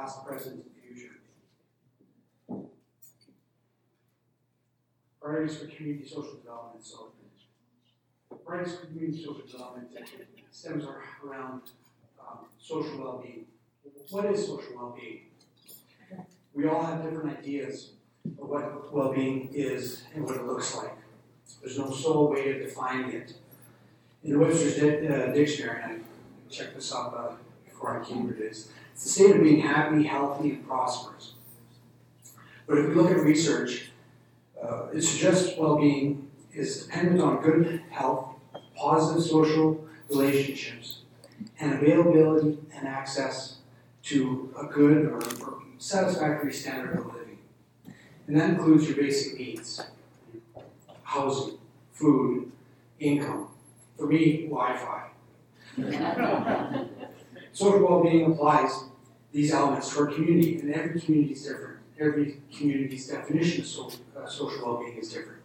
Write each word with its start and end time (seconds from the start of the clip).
past, 0.00 0.26
present, 0.26 0.64
and 0.64 0.96
future. 0.96 1.14
Priorities 5.20 5.56
for 5.58 5.66
community 5.66 6.08
social 6.08 6.36
development. 6.36 6.84
So, 6.84 7.08
priorities 8.44 8.76
for 8.76 8.86
community 8.86 9.24
social 9.24 9.46
development 9.46 9.88
stems 10.50 10.84
around 11.24 11.62
um, 12.20 12.38
social 12.58 12.98
well-being. 12.98 13.46
What 14.10 14.26
is 14.26 14.46
social 14.46 14.76
well-being? 14.76 15.22
We 16.54 16.66
all 16.66 16.82
have 16.82 17.02
different 17.02 17.38
ideas 17.38 17.90
of 18.40 18.48
what 18.48 18.92
well-being 18.92 19.50
is 19.52 20.04
and 20.14 20.24
what 20.24 20.36
it 20.36 20.44
looks 20.44 20.74
like. 20.76 20.96
There's 21.60 21.78
no 21.78 21.90
sole 21.90 22.30
way 22.30 22.50
of 22.52 22.68
defining 22.68 23.12
it. 23.12 23.34
In 24.24 24.38
Webster's 24.38 24.76
di- 24.76 25.06
uh, 25.06 25.32
dictionary, 25.32 25.82
and 25.82 26.04
I 26.04 26.52
checked 26.52 26.74
this 26.74 26.92
up 26.92 27.14
uh, 27.16 27.34
before 27.64 28.00
I 28.00 28.04
came 28.04 28.26
here, 28.26 28.48
is 28.48 28.68
it's 28.98 29.04
the 29.04 29.10
state 29.10 29.36
of 29.36 29.42
being 29.44 29.60
happy, 29.60 30.02
healthy, 30.02 30.50
and 30.50 30.66
prosperous. 30.66 31.34
But 32.66 32.78
if 32.78 32.88
we 32.88 32.94
look 32.96 33.12
at 33.12 33.18
research, 33.18 33.92
uh, 34.60 34.86
it 34.92 35.02
suggests 35.02 35.56
well-being 35.56 36.28
is 36.52 36.82
dependent 36.82 37.20
on 37.20 37.40
good 37.40 37.80
health, 37.90 38.34
positive 38.74 39.22
social 39.22 39.86
relationships, 40.10 41.02
and 41.60 41.74
availability 41.74 42.58
and 42.74 42.88
access 42.88 43.58
to 44.02 44.52
a 44.60 44.64
good 44.66 45.06
or, 45.06 45.22
or 45.46 45.62
satisfactory 45.78 46.52
standard 46.52 46.98
of 46.98 47.06
living. 47.06 47.38
And 48.26 48.36
that 48.36 48.50
includes 48.50 48.88
your 48.88 48.96
basic 48.96 49.38
needs 49.38 49.80
housing, 51.04 51.56
food, 51.92 52.50
income. 52.98 53.46
For 53.96 54.08
me, 54.08 54.48
Wi 54.48 54.76
Fi. 55.76 56.84
Social 57.58 57.88
well 57.88 58.04
being 58.04 58.24
applies 58.30 58.84
these 59.32 59.52
elements 59.52 59.92
to 59.92 59.98
our 59.98 60.06
community, 60.06 60.60
and 60.60 60.72
every 60.72 61.00
community 61.00 61.32
is 61.32 61.42
different. 61.42 61.78
Every 61.98 62.36
community's 62.56 63.08
definition 63.08 63.62
of 63.62 63.66
so, 63.66 63.90
uh, 64.16 64.28
social 64.28 64.64
well 64.64 64.76
being 64.76 64.96
is 64.96 65.12
different. 65.12 65.42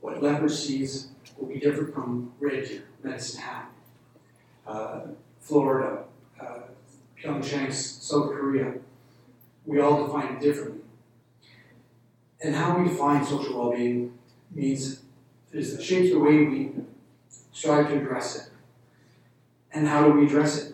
What 0.00 0.20
Lethbridge 0.20 0.50
sees 0.50 1.10
will 1.38 1.46
be 1.46 1.60
different 1.60 1.94
from 1.94 2.32
Deer, 2.40 2.82
Medicine 3.00 3.42
Hat, 3.42 3.70
uh, 4.66 5.02
Florida, 5.38 6.02
uh, 6.40 6.62
Pyeongchang, 7.16 7.72
South 7.72 8.32
Korea. 8.32 8.74
We 9.66 9.78
all 9.78 10.04
define 10.04 10.34
it 10.34 10.40
differently. 10.40 10.80
And 12.42 12.56
how 12.56 12.76
we 12.76 12.88
define 12.88 13.24
social 13.24 13.56
well 13.56 13.70
being 13.70 14.18
means 14.50 15.02
is 15.52 15.80
shapes 15.80 16.10
the 16.10 16.18
way 16.18 16.44
we 16.44 16.72
strive 17.52 17.86
to 17.90 17.98
address 17.98 18.34
it. 18.34 18.52
And 19.70 19.86
how 19.86 20.06
do 20.06 20.18
we 20.18 20.26
address 20.26 20.58
it? 20.58 20.65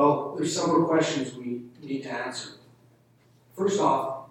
Well, 0.00 0.34
there's 0.34 0.56
several 0.56 0.86
questions 0.86 1.34
we 1.34 1.60
need 1.82 2.04
to 2.04 2.10
answer. 2.10 2.52
First 3.54 3.78
off, 3.80 4.30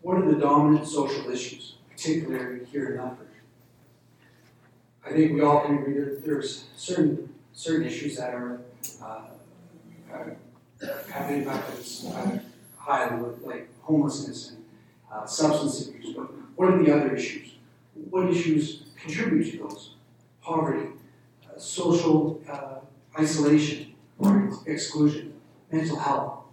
what 0.00 0.16
are 0.16 0.24
the 0.32 0.40
dominant 0.40 0.88
social 0.88 1.30
issues, 1.30 1.74
particularly 1.90 2.64
here 2.64 2.94
in 2.94 3.02
Lethbridge? 3.02 3.28
I 5.04 5.10
think 5.10 5.34
we 5.34 5.42
all 5.42 5.60
can 5.66 5.76
agree 5.76 5.98
that 6.00 6.24
there's 6.24 6.64
certain 6.74 7.34
certain 7.52 7.86
issues 7.86 8.16
that 8.16 8.32
are 8.32 8.62
uh, 9.02 9.20
uh, 10.10 10.24
have 11.12 11.30
impact 11.30 11.68
that's 11.68 12.06
uh, 12.06 12.38
high, 12.78 13.14
like 13.42 13.68
homelessness 13.82 14.52
and 14.52 14.64
uh, 15.12 15.26
substance 15.26 15.86
abuse. 15.86 16.16
But 16.16 16.32
what 16.56 16.72
are 16.72 16.82
the 16.82 16.96
other 16.96 17.14
issues? 17.14 17.56
What 18.08 18.30
issues 18.30 18.84
contribute 18.96 19.50
to 19.50 19.58
those? 19.58 19.96
Poverty, 20.40 20.88
uh, 21.44 21.58
social 21.58 22.40
uh, 22.50 22.76
isolation 23.18 23.89
or 24.20 24.50
exclusion, 24.66 25.32
mental 25.72 25.98
health. 25.98 26.44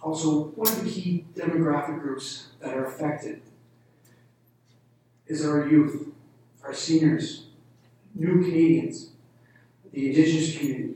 Also, 0.00 0.44
one 0.54 0.68
of 0.68 0.84
the 0.84 0.90
key 0.90 1.26
demographic 1.34 2.00
groups 2.00 2.48
that 2.60 2.74
are 2.74 2.86
affected 2.86 3.42
is 5.26 5.44
our 5.44 5.68
youth, 5.68 6.08
our 6.62 6.74
seniors, 6.74 7.46
new 8.14 8.42
Canadians, 8.42 9.10
the 9.92 10.08
Indigenous 10.08 10.56
community, 10.56 10.94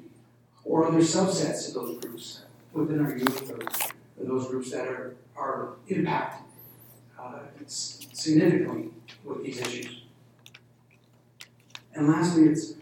or 0.65 0.87
other 0.87 0.99
subsets 0.99 1.69
of 1.69 1.75
those 1.75 1.99
groups 1.99 2.43
within 2.73 3.05
our 3.05 3.17
youth, 3.17 3.51
or, 3.51 3.59
those 4.25 4.49
groups 4.49 4.71
that 4.73 4.89
are, 4.89 5.15
are 5.37 5.75
impacted 5.89 6.45
uh, 7.21 7.39
significantly 7.67 8.89
with 9.25 9.45
these 9.45 9.61
issues. 9.61 10.03
And 11.95 12.09
lastly, 12.09 12.45
it's 12.49 12.75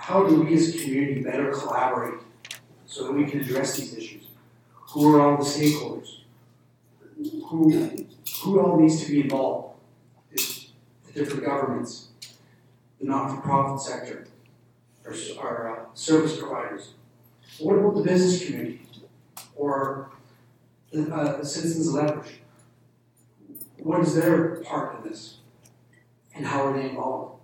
how 0.00 0.26
do 0.26 0.42
we 0.42 0.54
as 0.54 0.74
a 0.74 0.78
community 0.78 1.22
better 1.22 1.52
collaborate 1.52 2.20
so 2.86 3.04
that 3.04 3.12
we 3.12 3.26
can 3.26 3.40
address 3.40 3.76
these 3.76 3.94
issues? 3.94 4.24
Who 4.72 5.14
are 5.14 5.20
all 5.20 5.36
the 5.36 5.44
stakeholders? 5.44 6.20
Who, 7.48 8.06
who 8.42 8.60
all 8.60 8.80
needs 8.80 9.04
to 9.04 9.10
be 9.10 9.20
involved? 9.20 9.76
The 10.32 11.12
different 11.12 11.44
governments, 11.44 12.08
the 12.98 13.06
not-for-profit 13.06 13.80
sector, 13.80 14.26
our, 15.04 15.14
our 15.38 15.80
uh, 15.80 15.84
service 15.94 16.38
providers. 16.38 16.94
What 17.58 17.76
about 17.78 17.96
the 17.96 18.02
business 18.02 18.44
community 18.44 18.80
or 19.54 20.10
the, 20.92 21.14
uh, 21.14 21.44
citizens 21.44 21.94
of? 21.94 22.26
What 23.78 24.00
is 24.00 24.14
their 24.14 24.62
part 24.62 24.96
in 24.96 25.10
this? 25.10 25.38
And 26.34 26.46
how 26.46 26.66
are 26.66 26.72
they 26.72 26.88
involved? 26.88 27.39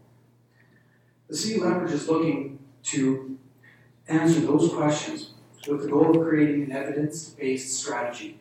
The 1.28 1.36
City 1.36 1.56
of 1.56 1.62
Lethbridge 1.62 1.92
is 1.92 2.08
looking 2.08 2.58
to 2.84 3.38
answer 4.08 4.40
those 4.40 4.72
questions 4.72 5.30
with 5.66 5.82
the 5.82 5.88
goal 5.88 6.16
of 6.16 6.28
creating 6.28 6.64
an 6.64 6.72
evidence 6.72 7.30
based 7.30 7.76
strategy 7.80 8.38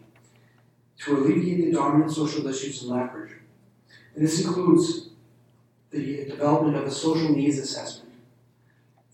to 1.00 1.18
alleviate 1.18 1.66
the 1.66 1.72
dominant 1.72 2.12
social 2.12 2.46
issues 2.47 2.84
in 2.84 2.90
Lethbridge. 2.90 3.31
And 4.13 4.23
this 4.23 4.46
includes 4.46 5.09
the 5.90 6.25
development 6.25 6.78
of 6.78 6.84
a 6.84 6.91
social 6.91 7.29
needs 7.29 7.57
assessment, 7.57 8.13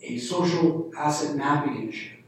a 0.02 0.18
social 0.18 0.92
asset 0.98 1.36
mapping 1.36 1.82
initiative, 1.82 2.24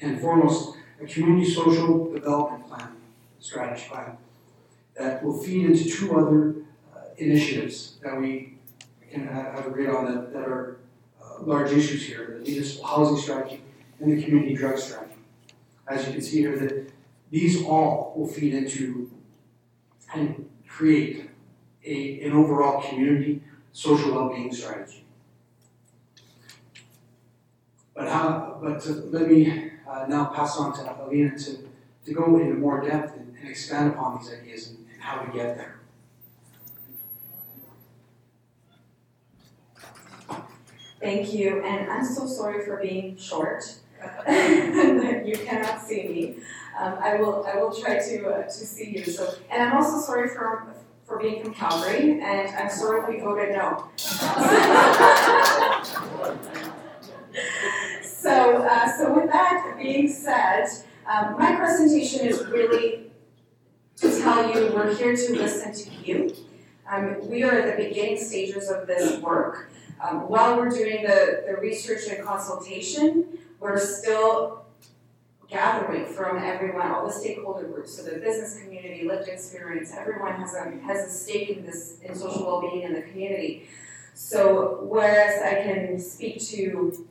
and 0.00 0.20
foremost, 0.20 0.76
a 1.00 1.06
community 1.06 1.48
social 1.50 2.12
development 2.12 2.66
plan, 2.68 2.88
strategy 3.38 3.86
plan, 3.88 4.16
that 4.96 5.22
will 5.22 5.40
feed 5.40 5.66
into 5.66 5.88
two 5.88 6.16
other 6.16 6.54
uh, 6.94 7.00
initiatives 7.16 7.96
that 8.02 8.18
we 8.18 8.53
can 9.10 9.26
have, 9.26 9.54
have 9.54 9.66
agreed 9.66 9.88
on 9.88 10.04
that, 10.06 10.32
that 10.32 10.42
are 10.42 10.78
uh, 11.22 11.42
large 11.42 11.72
issues 11.72 12.04
here, 12.06 12.40
the 12.42 12.50
municipal 12.50 12.86
housing 12.86 13.16
strategy 13.16 13.62
and 14.00 14.10
the 14.10 14.22
community 14.22 14.54
drug 14.54 14.78
strategy. 14.78 15.14
As 15.86 16.06
you 16.06 16.12
can 16.12 16.22
see 16.22 16.38
here, 16.38 16.58
that 16.58 16.92
these 17.30 17.64
all 17.64 18.14
will 18.16 18.28
feed 18.28 18.54
into 18.54 19.10
and 20.14 20.48
create 20.68 21.30
a, 21.84 22.20
an 22.22 22.32
overall 22.32 22.82
community 22.82 23.42
social 23.72 24.12
well-being 24.14 24.52
strategy. 24.52 25.04
But 27.94 28.08
how? 28.08 28.58
But 28.62 28.84
let 28.86 29.28
me 29.28 29.70
uh, 29.88 30.06
now 30.08 30.26
pass 30.26 30.56
on 30.56 30.72
to 30.74 31.04
Alina 31.04 31.38
to, 31.38 31.68
to 32.06 32.12
go 32.12 32.38
into 32.38 32.54
more 32.54 32.80
depth 32.80 33.16
and, 33.16 33.36
and 33.38 33.48
expand 33.48 33.92
upon 33.92 34.18
these 34.18 34.32
ideas 34.32 34.70
and, 34.70 34.86
and 34.92 35.02
how 35.02 35.24
we 35.24 35.32
get 35.32 35.56
there. 35.56 35.80
Thank 41.04 41.34
you, 41.34 41.62
and 41.62 41.92
I'm 41.92 42.02
so 42.02 42.26
sorry 42.26 42.64
for 42.64 42.78
being 42.78 43.18
short. 43.18 43.62
you 44.26 45.36
cannot 45.44 45.82
see 45.86 46.08
me. 46.08 46.36
Um, 46.80 46.96
I 46.98 47.16
will. 47.16 47.44
I 47.44 47.56
will 47.56 47.78
try 47.78 47.98
to 47.98 48.26
uh, 48.26 48.44
to 48.44 48.50
see 48.50 48.96
you. 48.96 49.04
So, 49.04 49.34
and 49.50 49.62
I'm 49.62 49.76
also 49.76 50.00
sorry 50.00 50.28
for 50.28 50.74
for 51.04 51.18
being 51.18 51.44
from 51.44 51.52
Calgary, 51.52 52.22
and 52.22 52.48
I'm 52.56 52.70
sorry 52.70 53.16
we 53.16 53.20
voted 53.20 53.54
no. 53.54 53.90
so, 58.02 58.62
uh, 58.62 58.96
so 58.96 59.14
with 59.14 59.30
that 59.30 59.74
being 59.76 60.08
said, 60.10 60.68
um, 61.06 61.36
my 61.38 61.54
presentation 61.54 62.26
is 62.26 62.46
really 62.46 63.10
to 63.96 64.22
tell 64.22 64.48
you 64.48 64.72
we're 64.74 64.94
here 64.94 65.14
to 65.14 65.36
listen 65.36 65.74
to 65.74 65.90
you. 66.02 66.34
Um, 66.90 67.28
we 67.28 67.42
are 67.42 67.52
at 67.52 67.76
the 67.76 67.84
beginning 67.84 68.16
stages 68.16 68.70
of 68.70 68.86
this 68.86 69.20
work. 69.20 69.70
Um, 70.00 70.28
while 70.28 70.56
we're 70.56 70.70
doing 70.70 71.02
the, 71.02 71.44
the 71.46 71.56
research 71.56 72.02
and 72.10 72.24
consultation, 72.24 73.38
we're 73.60 73.78
still 73.78 74.64
gathering 75.48 76.06
from 76.06 76.38
everyone, 76.38 76.90
all 76.90 77.06
the 77.06 77.12
stakeholder 77.12 77.66
groups, 77.66 77.96
so 77.96 78.02
the 78.02 78.18
business 78.18 78.60
community, 78.60 79.06
lived 79.06 79.28
experience, 79.28 79.92
everyone 79.96 80.34
has 80.34 80.54
a, 80.54 80.70
has 80.84 81.06
a 81.06 81.10
stake 81.10 81.50
in 81.50 81.64
this, 81.64 82.00
in 82.02 82.14
social 82.14 82.44
well-being 82.44 82.82
in 82.82 82.92
the 82.92 83.02
community. 83.02 83.68
So 84.14 84.80
whereas 84.82 85.42
I 85.42 85.62
can 85.62 85.98
speak 85.98 86.40
to 86.48 87.06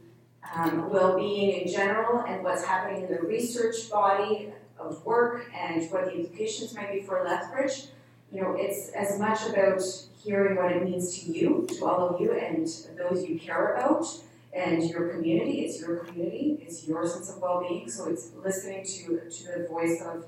um, 0.56 0.90
well-being 0.90 1.62
in 1.62 1.72
general 1.72 2.24
and 2.28 2.44
what's 2.44 2.64
happening 2.66 3.04
in 3.04 3.12
the 3.12 3.22
research 3.22 3.90
body 3.90 4.52
of 4.78 5.06
work 5.06 5.50
and 5.56 5.90
what 5.92 6.06
the 6.06 6.14
implications 6.14 6.74
might 6.76 6.92
be 6.92 7.02
for 7.02 7.24
Lethbridge, 7.24 7.88
you 8.34 8.42
know, 8.42 8.56
it's 8.58 8.90
as 8.90 9.20
much 9.20 9.48
about 9.48 9.82
hearing 10.18 10.58
what 10.58 10.72
it 10.72 10.84
means 10.84 11.20
to 11.20 11.32
you, 11.32 11.68
to 11.70 11.86
all 11.86 12.10
of 12.10 12.20
you, 12.20 12.32
and 12.32 12.68
those 12.98 13.28
you 13.28 13.38
care 13.38 13.76
about, 13.76 14.06
And 14.56 14.88
your 14.88 15.10
community, 15.10 15.62
it's 15.62 15.82
your 15.82 15.98
community, 15.98 16.60
it's 16.62 16.88
your 16.88 17.08
sense 17.08 17.30
of 17.32 17.42
well-being, 17.42 17.90
so 17.90 18.08
it's 18.08 18.32
listening 18.44 18.86
to, 18.86 19.28
to 19.28 19.44
the 19.58 19.68
voice 19.68 20.00
of, 20.02 20.26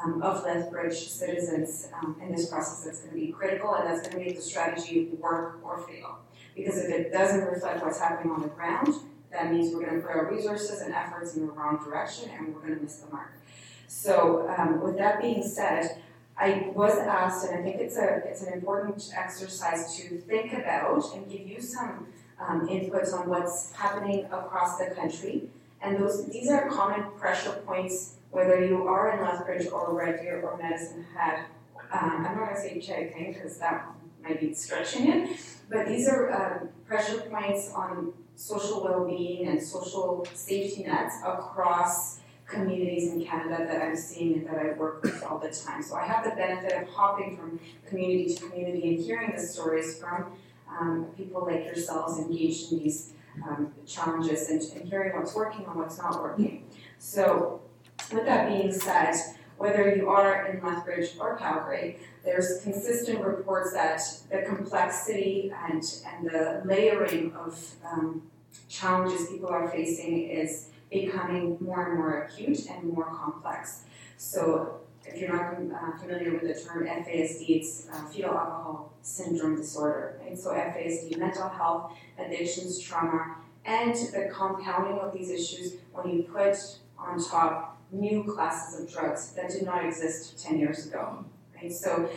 um, 0.00 0.22
of 0.22 0.44
Lethbridge 0.44 0.96
citizens 1.08 1.88
um, 1.92 2.16
in 2.22 2.30
this 2.30 2.48
process 2.48 2.84
that's 2.84 3.00
gonna 3.00 3.14
be 3.16 3.32
critical 3.32 3.74
and 3.74 3.84
that's 3.88 4.06
gonna 4.06 4.24
make 4.24 4.36
the 4.36 4.42
strategy 4.42 5.10
work 5.18 5.58
or 5.64 5.78
fail. 5.88 6.18
Because 6.54 6.78
if 6.78 6.88
it 6.88 7.12
doesn't 7.12 7.44
reflect 7.44 7.82
what's 7.82 7.98
happening 7.98 8.32
on 8.32 8.42
the 8.42 8.48
ground, 8.48 8.94
that 9.32 9.50
means 9.52 9.74
we're 9.74 9.84
gonna 9.84 10.00
put 10.00 10.10
our 10.12 10.30
resources 10.30 10.80
and 10.80 10.94
efforts 10.94 11.34
in 11.34 11.44
the 11.44 11.52
wrong 11.52 11.82
direction 11.84 12.30
and 12.30 12.54
we're 12.54 12.60
gonna 12.60 12.80
miss 12.80 12.98
the 12.98 13.10
mark. 13.12 13.32
So 13.88 14.48
um, 14.56 14.80
with 14.80 14.96
that 14.98 15.20
being 15.20 15.42
said, 15.42 16.00
I 16.36 16.70
was 16.74 16.98
asked, 16.98 17.46
and 17.46 17.58
I 17.58 17.62
think 17.62 17.80
it's 17.80 17.96
a 17.96 18.22
it's 18.26 18.42
an 18.42 18.52
important 18.52 19.12
exercise 19.16 19.96
to 19.96 20.18
think 20.18 20.52
about 20.52 21.04
and 21.14 21.30
give 21.30 21.46
you 21.46 21.60
some 21.60 22.08
um, 22.40 22.66
inputs 22.68 23.12
on 23.12 23.28
what's 23.28 23.72
happening 23.72 24.24
across 24.26 24.78
the 24.78 24.86
country. 24.86 25.44
And 25.80 25.98
those 25.98 26.26
these 26.26 26.50
are 26.50 26.68
common 26.68 27.04
pressure 27.18 27.52
points, 27.66 28.14
whether 28.30 28.64
you 28.64 28.88
are 28.88 29.12
in 29.12 29.22
Lethbridge 29.22 29.68
or 29.68 29.94
Red 29.94 30.20
Deer 30.20 30.40
or 30.42 30.56
Medicine 30.56 31.06
Hat. 31.14 31.46
Um, 31.92 32.26
I'm 32.26 32.36
not 32.36 32.36
going 32.36 32.54
to 32.54 32.60
say 32.60 32.78
Chegg 32.78 33.34
because 33.34 33.58
that 33.58 33.86
might 34.22 34.40
be 34.40 34.52
stretching 34.54 35.12
it, 35.12 35.38
but 35.70 35.86
these 35.86 36.08
are 36.08 36.32
um, 36.32 36.68
pressure 36.86 37.20
points 37.20 37.70
on 37.72 38.12
social 38.34 38.82
well-being 38.82 39.46
and 39.46 39.62
social 39.62 40.26
safety 40.34 40.82
nets 40.82 41.14
across 41.24 42.18
communities 42.54 43.12
in 43.12 43.24
Canada 43.24 43.64
that 43.66 43.82
I'm 43.82 43.96
seeing 43.96 44.34
and 44.34 44.46
that 44.46 44.58
I 44.58 44.72
work 44.78 45.02
with 45.02 45.22
all 45.24 45.38
the 45.38 45.50
time. 45.50 45.82
So 45.82 45.96
I 45.96 46.06
have 46.06 46.24
the 46.24 46.30
benefit 46.30 46.72
of 46.72 46.88
hopping 46.88 47.36
from 47.36 47.60
community 47.88 48.34
to 48.34 48.48
community 48.48 48.94
and 48.94 49.04
hearing 49.04 49.32
the 49.34 49.42
stories 49.42 49.98
from 49.98 50.32
um, 50.68 51.06
people 51.16 51.46
like 51.46 51.64
yourselves 51.64 52.18
engaged 52.18 52.72
in 52.72 52.78
these 52.78 53.12
um, 53.46 53.72
challenges 53.86 54.48
and, 54.48 54.62
and 54.74 54.88
hearing 54.88 55.16
what's 55.16 55.34
working 55.34 55.64
and 55.66 55.74
what's 55.74 55.98
not 55.98 56.22
working. 56.22 56.64
So 56.98 57.60
with 58.12 58.24
that 58.26 58.48
being 58.48 58.72
said, 58.72 59.14
whether 59.56 59.94
you 59.94 60.08
are 60.08 60.46
in 60.46 60.62
Lethbridge 60.64 61.10
or 61.18 61.36
Calgary, 61.36 61.98
there's 62.24 62.60
consistent 62.62 63.20
reports 63.20 63.72
that 63.72 64.00
the 64.30 64.42
complexity 64.42 65.52
and, 65.68 65.82
and 66.06 66.28
the 66.28 66.62
layering 66.64 67.32
of 67.34 67.74
um, 67.84 68.22
challenges 68.68 69.28
people 69.28 69.48
are 69.48 69.68
facing 69.68 70.28
is 70.28 70.70
becoming 70.94 71.58
more 71.60 71.88
and 71.88 71.98
more 71.98 72.22
acute 72.22 72.66
and 72.70 72.84
more 72.84 73.06
complex. 73.06 73.82
So 74.16 74.80
if 75.04 75.20
you're 75.20 75.34
not 75.34 75.54
uh, 75.54 75.98
familiar 75.98 76.32
with 76.32 76.42
the 76.42 76.54
term 76.54 76.86
FASD, 76.86 77.48
it's 77.48 77.88
uh, 77.92 78.06
fetal 78.06 78.30
alcohol 78.30 78.92
syndrome 79.02 79.56
disorder. 79.56 80.20
Right? 80.22 80.38
So 80.38 80.50
FASD, 80.50 81.18
mental 81.18 81.48
health, 81.48 81.92
addictions, 82.18 82.78
trauma, 82.78 83.36
and 83.64 83.94
the 83.94 84.30
compounding 84.32 84.98
of 84.98 85.12
these 85.12 85.30
issues 85.30 85.74
when 85.92 86.08
you 86.14 86.22
put 86.22 86.56
on 86.98 87.22
top 87.22 87.78
new 87.90 88.24
classes 88.24 88.80
of 88.80 88.90
drugs 88.90 89.32
that 89.32 89.50
did 89.50 89.64
not 89.64 89.84
exist 89.84 90.42
10 90.42 90.58
years 90.58 90.86
ago. 90.86 91.24
Right? 91.54 91.72
So 91.72 92.08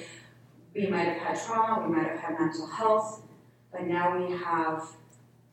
we 0.75 0.87
might 0.87 1.05
have 1.05 1.17
had 1.17 1.45
trauma, 1.45 1.87
we 1.87 1.95
might 1.95 2.07
have 2.07 2.19
had 2.19 2.39
mental 2.39 2.67
health, 2.67 3.23
but 3.71 3.83
now 3.83 4.17
we 4.17 4.31
have 4.33 4.87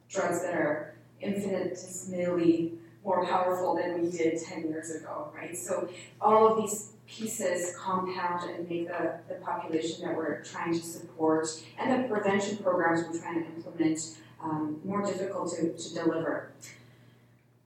drugs 0.09 0.43
that 0.43 0.55
are 0.55 0.94
infinitesimally 1.21 2.79
more 3.04 3.24
powerful 3.26 3.76
than 3.76 4.00
we 4.00 4.10
did 4.10 4.40
10 4.40 4.68
years 4.68 4.90
ago, 4.90 5.30
right? 5.36 5.56
So 5.56 5.88
all 6.20 6.48
of 6.48 6.56
these 6.56 6.92
pieces 7.06 7.76
compound 7.76 8.48
and 8.48 8.68
make 8.68 8.88
the, 8.88 9.18
the 9.28 9.34
population 9.34 10.06
that 10.06 10.16
we're 10.16 10.42
trying 10.42 10.72
to 10.72 10.80
support 10.80 11.46
and 11.78 12.04
the 12.04 12.08
prevention 12.08 12.56
programs 12.58 13.06
we're 13.06 13.20
trying 13.20 13.44
to 13.44 13.48
implement 13.54 14.16
um, 14.42 14.80
more 14.84 15.04
difficult 15.04 15.54
to, 15.56 15.76
to 15.76 15.94
deliver. 15.94 16.52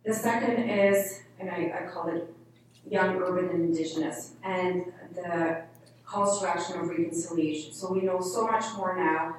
The 0.05 0.14
second 0.14 0.69
is, 0.69 1.23
and 1.38 1.50
I, 1.50 1.82
I 1.82 1.90
call 1.90 2.08
it 2.08 2.35
young, 2.88 3.17
urban, 3.17 3.50
and 3.50 3.76
indigenous, 3.76 4.32
and 4.43 4.85
the 5.14 5.62
calls 6.05 6.40
to 6.40 6.49
action 6.49 6.81
of 6.81 6.88
reconciliation. 6.88 7.73
So 7.73 7.93
we 7.93 8.02
know 8.02 8.20
so 8.20 8.46
much 8.46 8.64
more 8.76 8.96
now, 8.96 9.37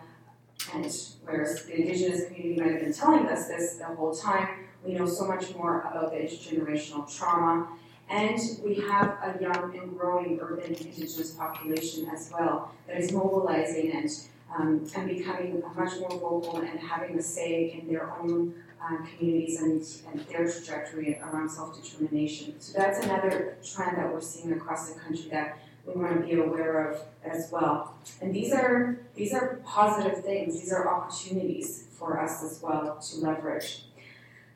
and 0.74 0.86
whereas 1.24 1.66
the 1.66 1.76
indigenous 1.76 2.26
community 2.26 2.62
might 2.62 2.72
have 2.72 2.82
been 2.82 2.94
telling 2.94 3.26
us 3.26 3.48
this 3.48 3.76
the 3.76 3.86
whole 3.86 4.14
time, 4.14 4.50
we 4.86 4.94
know 4.94 5.06
so 5.06 5.28
much 5.28 5.54
more 5.56 5.82
about 5.82 6.12
the 6.12 6.18
intergenerational 6.18 7.16
trauma. 7.16 7.68
And 8.10 8.40
we 8.64 8.76
have 8.90 9.18
a 9.24 9.38
young 9.40 9.78
and 9.78 9.98
growing 9.98 10.40
urban 10.42 10.74
indigenous 10.74 11.32
population 11.34 12.08
as 12.14 12.32
well 12.34 12.72
that 12.88 12.98
is 12.98 13.12
mobilizing 13.12 13.92
and, 13.92 14.10
um, 14.58 14.90
and 14.96 15.08
becoming 15.08 15.62
much 15.76 16.00
more 16.00 16.10
vocal 16.10 16.58
and 16.58 16.80
having 16.80 17.20
a 17.20 17.22
say 17.22 17.80
in 17.80 17.88
their 17.88 18.12
own 18.20 18.56
uh, 18.82 18.98
communities 19.06 19.62
and, 19.62 19.86
and 20.12 20.28
their 20.28 20.50
trajectory 20.50 21.20
around 21.20 21.50
self-determination. 21.50 22.60
So 22.60 22.80
that's 22.80 23.06
another 23.06 23.58
trend 23.64 23.98
that 23.98 24.12
we're 24.12 24.22
seeing 24.22 24.54
across 24.54 24.92
the 24.92 25.00
country 25.00 25.30
that 25.30 25.60
we 25.86 26.02
want 26.02 26.20
to 26.20 26.26
be 26.26 26.34
aware 26.40 26.90
of 26.90 27.02
as 27.24 27.50
well. 27.52 27.96
And 28.22 28.34
these 28.34 28.54
are 28.54 29.00
these 29.16 29.34
are 29.34 29.60
positive 29.66 30.24
things. 30.24 30.60
These 30.60 30.72
are 30.72 30.88
opportunities 30.88 31.86
for 31.92 32.20
us 32.20 32.44
as 32.44 32.62
well 32.62 32.98
to 32.98 33.18
leverage. 33.18 33.84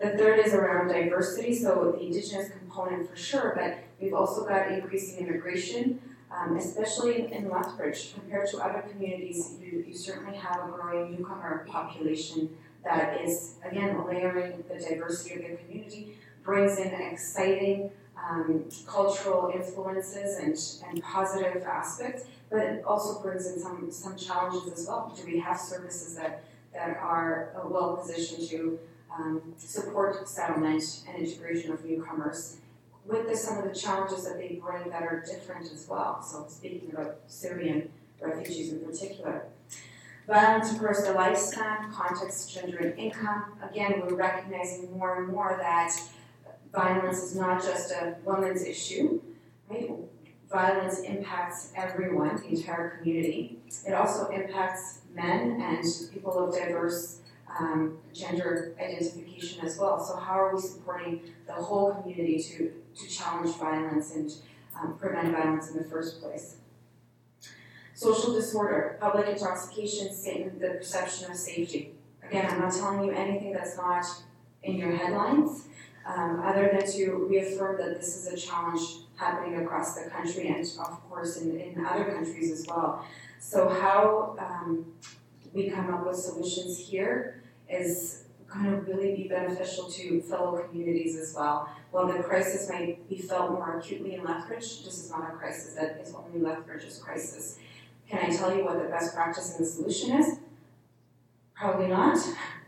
The 0.03 0.17
third 0.17 0.39
is 0.45 0.53
around 0.53 0.89
diversity, 0.89 1.55
so 1.55 1.93
the 1.93 2.05
Indigenous 2.05 2.49
component 2.49 3.09
for 3.09 3.15
sure, 3.15 3.53
but 3.55 3.77
we've 4.01 4.13
also 4.13 4.45
got 4.45 4.69
increasing 4.69 5.25
immigration, 5.25 6.01
um, 6.29 6.57
especially 6.57 7.31
in 7.31 7.49
Lethbridge. 7.49 8.13
Compared 8.13 8.49
to 8.49 8.57
other 8.57 8.81
communities, 8.81 9.55
you, 9.61 9.85
you 9.87 9.95
certainly 9.95 10.35
have 10.35 10.57
a 10.67 10.71
growing 10.73 11.15
newcomer 11.15 11.65
population 11.69 12.49
that 12.83 13.21
is, 13.21 13.55
again, 13.63 14.05
layering 14.05 14.61
the 14.67 14.77
diversity 14.77 15.35
of 15.35 15.51
the 15.51 15.55
community, 15.55 16.17
brings 16.43 16.77
in 16.79 16.93
exciting 16.93 17.89
um, 18.29 18.65
cultural 18.85 19.53
influences 19.55 20.37
and, 20.37 20.91
and 20.91 21.01
positive 21.01 21.63
aspects, 21.63 22.25
but 22.49 22.59
it 22.59 22.83
also 22.83 23.21
brings 23.21 23.47
in 23.47 23.57
some, 23.57 23.89
some 23.89 24.17
challenges 24.17 24.69
as 24.69 24.85
well. 24.85 25.13
Do 25.15 25.25
we 25.25 25.39
have 25.39 25.57
services 25.57 26.15
that, 26.17 26.43
that 26.73 26.97
are 26.97 27.53
uh, 27.55 27.69
well 27.69 27.95
positioned 27.95 28.49
to 28.49 28.79
um, 29.17 29.41
support 29.57 30.27
settlement 30.27 31.01
and 31.07 31.23
integration 31.23 31.71
of 31.71 31.83
newcomers 31.85 32.57
with 33.05 33.27
the, 33.27 33.35
some 33.35 33.57
of 33.57 33.65
the 33.65 33.77
challenges 33.77 34.23
that 34.25 34.37
they 34.37 34.61
bring 34.63 34.89
that 34.89 35.03
are 35.03 35.23
different 35.25 35.71
as 35.71 35.87
well. 35.87 36.21
So 36.21 36.45
speaking 36.47 36.91
about 36.91 37.19
Syrian 37.27 37.89
refugees 38.21 38.71
in 38.71 38.79
particular. 38.79 39.45
Violence 40.27 40.73
across 40.73 41.01
the 41.01 41.13
lifespan, 41.13 41.91
context, 41.91 42.53
gender, 42.53 42.77
and 42.77 42.97
income. 42.97 43.57
Again, 43.61 44.01
we're 44.01 44.15
recognizing 44.15 44.97
more 44.97 45.21
and 45.21 45.27
more 45.27 45.57
that 45.59 45.93
violence 46.73 47.21
is 47.21 47.35
not 47.35 47.61
just 47.61 47.91
a 47.91 48.15
woman's 48.23 48.63
issue, 48.63 49.21
right? 49.69 49.91
Violence 50.49 51.01
impacts 51.01 51.73
everyone, 51.75 52.37
the 52.37 52.47
entire 52.47 52.97
community. 52.97 53.59
It 53.85 53.93
also 53.93 54.27
impacts 54.27 54.99
men 55.13 55.59
and 55.61 55.83
people 56.13 56.37
of 56.37 56.53
diverse 56.53 57.19
um, 57.59 57.97
gender 58.13 58.75
identification 58.79 59.65
as 59.65 59.77
well. 59.77 60.03
So 60.03 60.17
how 60.17 60.39
are 60.39 60.55
we 60.55 60.61
supporting 60.61 61.21
the 61.47 61.53
whole 61.53 61.93
community 61.93 62.41
to, 62.41 62.71
to 62.95 63.07
challenge 63.07 63.55
violence 63.57 64.15
and 64.15 64.31
um, 64.79 64.97
prevent 64.97 65.31
violence 65.31 65.69
in 65.69 65.77
the 65.77 65.83
first 65.83 66.21
place? 66.21 66.57
Social 67.93 68.33
disorder, 68.33 68.97
public 68.99 69.27
intoxication, 69.27 70.09
the 70.59 70.69
perception 70.69 71.29
of 71.29 71.37
safety. 71.37 71.93
Again, 72.27 72.49
I'm 72.49 72.59
not 72.59 72.73
telling 72.73 73.03
you 73.03 73.11
anything 73.11 73.53
that's 73.53 73.77
not 73.77 74.05
in 74.63 74.77
your 74.77 74.95
headlines, 74.95 75.67
um, 76.05 76.41
other 76.43 76.69
than 76.73 76.91
to 76.93 77.27
reaffirm 77.29 77.77
that 77.77 77.95
this 77.99 78.17
is 78.17 78.27
a 78.27 78.35
challenge 78.35 78.81
happening 79.15 79.61
across 79.61 79.95
the 79.95 80.09
country 80.09 80.47
and, 80.47 80.65
of 80.79 81.09
course, 81.09 81.37
in, 81.37 81.59
in 81.59 81.85
other 81.85 82.05
countries 82.05 82.51
as 82.51 82.65
well. 82.67 83.05
So, 83.39 83.69
how 83.69 84.35
um, 84.39 84.85
we 85.53 85.69
come 85.69 85.93
up 85.93 86.05
with 86.05 86.15
solutions 86.15 86.79
here 86.79 87.42
is 87.69 88.25
going 88.51 88.65
to 88.65 88.77
really 88.91 89.15
be 89.15 89.27
beneficial 89.27 89.89
to 89.89 90.21
fellow 90.21 90.61
communities 90.63 91.17
as 91.17 91.33
well. 91.35 91.69
While 91.91 92.07
the 92.07 92.21
crisis 92.21 92.69
might 92.69 93.07
be 93.09 93.17
felt 93.17 93.51
more 93.51 93.79
acutely 93.79 94.15
in 94.15 94.23
Lethbridge, 94.23 94.83
this 94.83 95.03
is 95.03 95.09
not 95.09 95.33
a 95.33 95.37
crisis 95.37 95.73
that 95.73 95.99
is 96.01 96.13
only 96.13 96.39
Lethbridge's 96.39 96.97
crisis. 96.99 97.57
Can 98.09 98.19
I 98.25 98.35
tell 98.35 98.55
you 98.55 98.63
what 98.63 98.81
the 98.81 98.89
best 98.89 99.15
practice 99.15 99.55
and 99.55 99.65
the 99.65 99.69
solution 99.69 100.17
is? 100.19 100.37
Probably 101.55 101.87
not, 101.87 102.17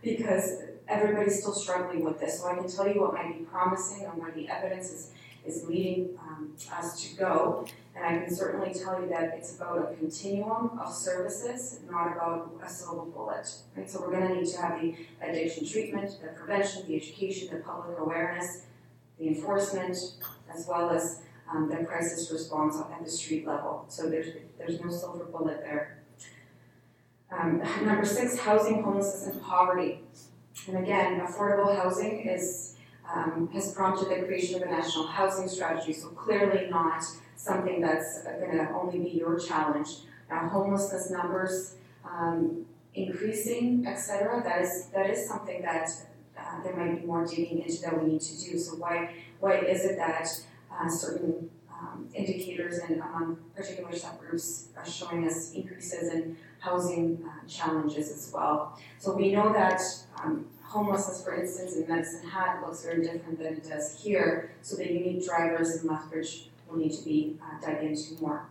because 0.01 0.61
everybody's 0.87 1.39
still 1.39 1.53
struggling 1.53 2.03
with 2.03 2.19
this. 2.19 2.39
So 2.39 2.47
I 2.47 2.55
can 2.55 2.67
tell 2.67 2.87
you 2.87 3.01
what 3.01 3.13
might 3.13 3.37
be 3.37 3.45
promising 3.45 4.05
and 4.05 4.17
where 4.19 4.31
the 4.31 4.47
evidence 4.47 4.91
is, 4.91 5.11
is 5.45 5.65
leading 5.67 6.09
um, 6.19 6.53
us 6.73 7.01
to 7.01 7.15
go. 7.17 7.65
And 7.95 8.05
I 8.05 8.25
can 8.25 8.35
certainly 8.35 8.73
tell 8.73 9.01
you 9.01 9.07
that 9.09 9.35
it's 9.37 9.55
about 9.55 9.91
a 9.91 9.95
continuum 9.95 10.77
of 10.79 10.93
services, 10.93 11.79
not 11.89 12.11
about 12.11 12.51
a 12.63 12.69
silver 12.69 13.05
bullet. 13.05 13.47
Right? 13.75 13.89
So 13.89 14.01
we're 14.01 14.11
going 14.11 14.27
to 14.27 14.41
need 14.41 14.51
to 14.51 14.61
have 14.61 14.81
the 14.81 14.95
addiction 15.21 15.67
treatment, 15.67 16.11
the 16.21 16.29
prevention, 16.29 16.85
the 16.87 16.95
education, 16.95 17.55
the 17.55 17.63
public 17.63 17.97
awareness, 17.97 18.63
the 19.17 19.27
enforcement, 19.27 19.95
as 20.53 20.67
well 20.67 20.89
as 20.89 21.21
um, 21.49 21.69
the 21.69 21.85
crisis 21.85 22.31
response 22.31 22.75
at 22.77 23.03
the 23.03 23.09
street 23.09 23.47
level. 23.47 23.85
So 23.87 24.09
there's 24.09 24.27
there's 24.57 24.81
no 24.81 24.89
silver 24.89 25.25
bullet 25.25 25.61
there. 25.61 26.03
Um, 27.31 27.61
number 27.85 28.05
six, 28.05 28.37
housing, 28.39 28.83
homelessness, 28.83 29.27
and 29.33 29.41
poverty. 29.41 30.01
and 30.67 30.77
again, 30.77 31.19
affordable 31.19 31.75
housing 31.75 32.21
is, 32.21 32.74
um, 33.13 33.49
has 33.53 33.73
prompted 33.73 34.09
the 34.09 34.25
creation 34.25 34.61
of 34.61 34.67
a 34.67 34.71
national 34.71 35.07
housing 35.07 35.47
strategy, 35.47 35.93
so 35.93 36.09
clearly 36.09 36.69
not 36.69 37.03
something 37.35 37.81
that's 37.81 38.23
gonna 38.23 38.71
only 38.79 38.99
be 38.99 39.09
your 39.09 39.37
challenge. 39.39 39.89
Now, 40.29 40.47
homelessness 40.47 41.11
numbers, 41.11 41.75
um, 42.03 42.65
increasing, 42.93 43.85
et 43.85 43.95
cetera, 43.95 44.41
that 44.43 44.61
is, 44.61 44.87
that 44.93 45.09
is 45.09 45.27
something 45.27 45.61
that, 45.61 45.89
uh, 46.37 46.63
there 46.63 46.75
might 46.75 47.01
be 47.01 47.05
more 47.05 47.25
digging 47.25 47.59
into 47.61 47.81
that 47.81 48.01
we 48.01 48.13
need 48.13 48.21
to 48.21 48.35
do. 48.43 48.57
So 48.57 48.77
why, 48.77 49.13
why 49.39 49.57
is 49.57 49.85
it 49.85 49.97
that, 49.97 50.27
uh, 50.71 50.89
certain, 50.89 51.49
um, 51.69 52.07
indicators 52.13 52.79
and 52.79 53.01
among 53.01 53.37
particular 53.55 53.91
subgroups 53.91 54.67
are 54.77 54.85
showing 54.85 55.27
us 55.27 55.51
increases 55.51 56.13
in 56.13 56.37
housing 56.59 57.23
uh, 57.27 57.47
challenges 57.47 58.09
as 58.09 58.31
well. 58.33 58.79
So 58.97 59.15
we 59.15 59.31
know 59.31 59.53
that 59.53 59.81
um, 60.23 60.47
homelessness, 60.75 61.23
for 61.23 61.33
instance, 61.33 61.77
in 61.77 61.87
Medicine 61.87 62.27
Hat 62.27 62.61
looks 62.61 62.83
very 62.83 63.01
different 63.01 63.39
than 63.39 63.53
it 63.53 63.69
does 63.69 63.97
here. 64.03 64.51
So 64.61 64.75
the 64.75 64.91
unique 64.91 65.25
drivers 65.25 65.81
in 65.81 65.87
Lethbridge 65.87 66.49
will 66.67 66.77
need 66.77 66.91
to 66.91 67.03
be 67.05 67.37
uh, 67.41 67.65
dug 67.65 67.81
into 67.81 68.21
more. 68.21 68.45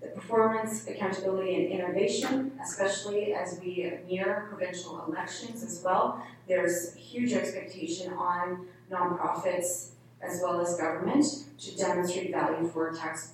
The 0.00 0.08
performance, 0.08 0.86
accountability, 0.86 1.56
and 1.56 1.72
innovation, 1.72 2.52
especially 2.62 3.34
as 3.34 3.58
we 3.60 3.92
near 4.08 4.46
provincial 4.48 5.04
elections 5.08 5.64
as 5.64 5.82
well, 5.84 6.22
there's 6.46 6.94
huge 6.94 7.32
expectation 7.32 8.12
on 8.12 8.68
nonprofits 8.88 9.90
as 10.22 10.40
well 10.42 10.60
as 10.60 10.76
government 10.76 11.24
to 11.58 11.76
demonstrate 11.76 12.30
value 12.30 12.68
for 12.68 12.90
a 12.90 12.96
tax 12.96 13.32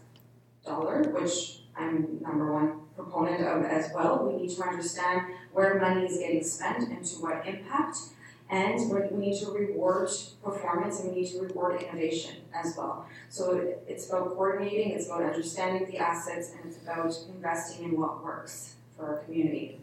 dollar, 0.64 1.02
which 1.10 1.58
I'm 1.76 2.18
number 2.22 2.50
one 2.50 2.80
proponent 2.96 3.44
of 3.44 3.64
as 3.64 3.90
well. 3.94 4.24
We 4.26 4.42
need 4.42 4.56
to 4.56 4.62
understand 4.62 5.22
where 5.52 5.78
money 5.78 6.06
is 6.06 6.18
getting 6.18 6.42
spent 6.44 6.88
and 6.88 7.04
to 7.04 7.14
what 7.16 7.46
impact. 7.46 7.98
And 8.52 8.78
we 8.90 9.16
need 9.16 9.40
to 9.40 9.50
reward 9.50 10.11
performance 10.44 11.00
and 11.00 11.14
we 11.14 11.23
need 11.23 11.32
to 11.32 11.40
reward 11.40 11.82
innovation 11.82 12.37
as 12.52 12.76
well. 12.76 13.06
So 13.30 13.76
it's 13.88 14.11
about 14.11 14.28
coordinating, 14.28 14.92
it's 14.92 15.06
about 15.06 15.23
understanding 15.23 15.90
the 15.90 15.97
assets, 15.97 16.52
and 16.52 16.71
it's 16.71 16.82
about 16.82 17.16
investing 17.35 17.85
in 17.87 17.99
what 17.99 18.23
works 18.23 18.75
for 18.94 19.06
our 19.06 19.16
community. 19.21 19.80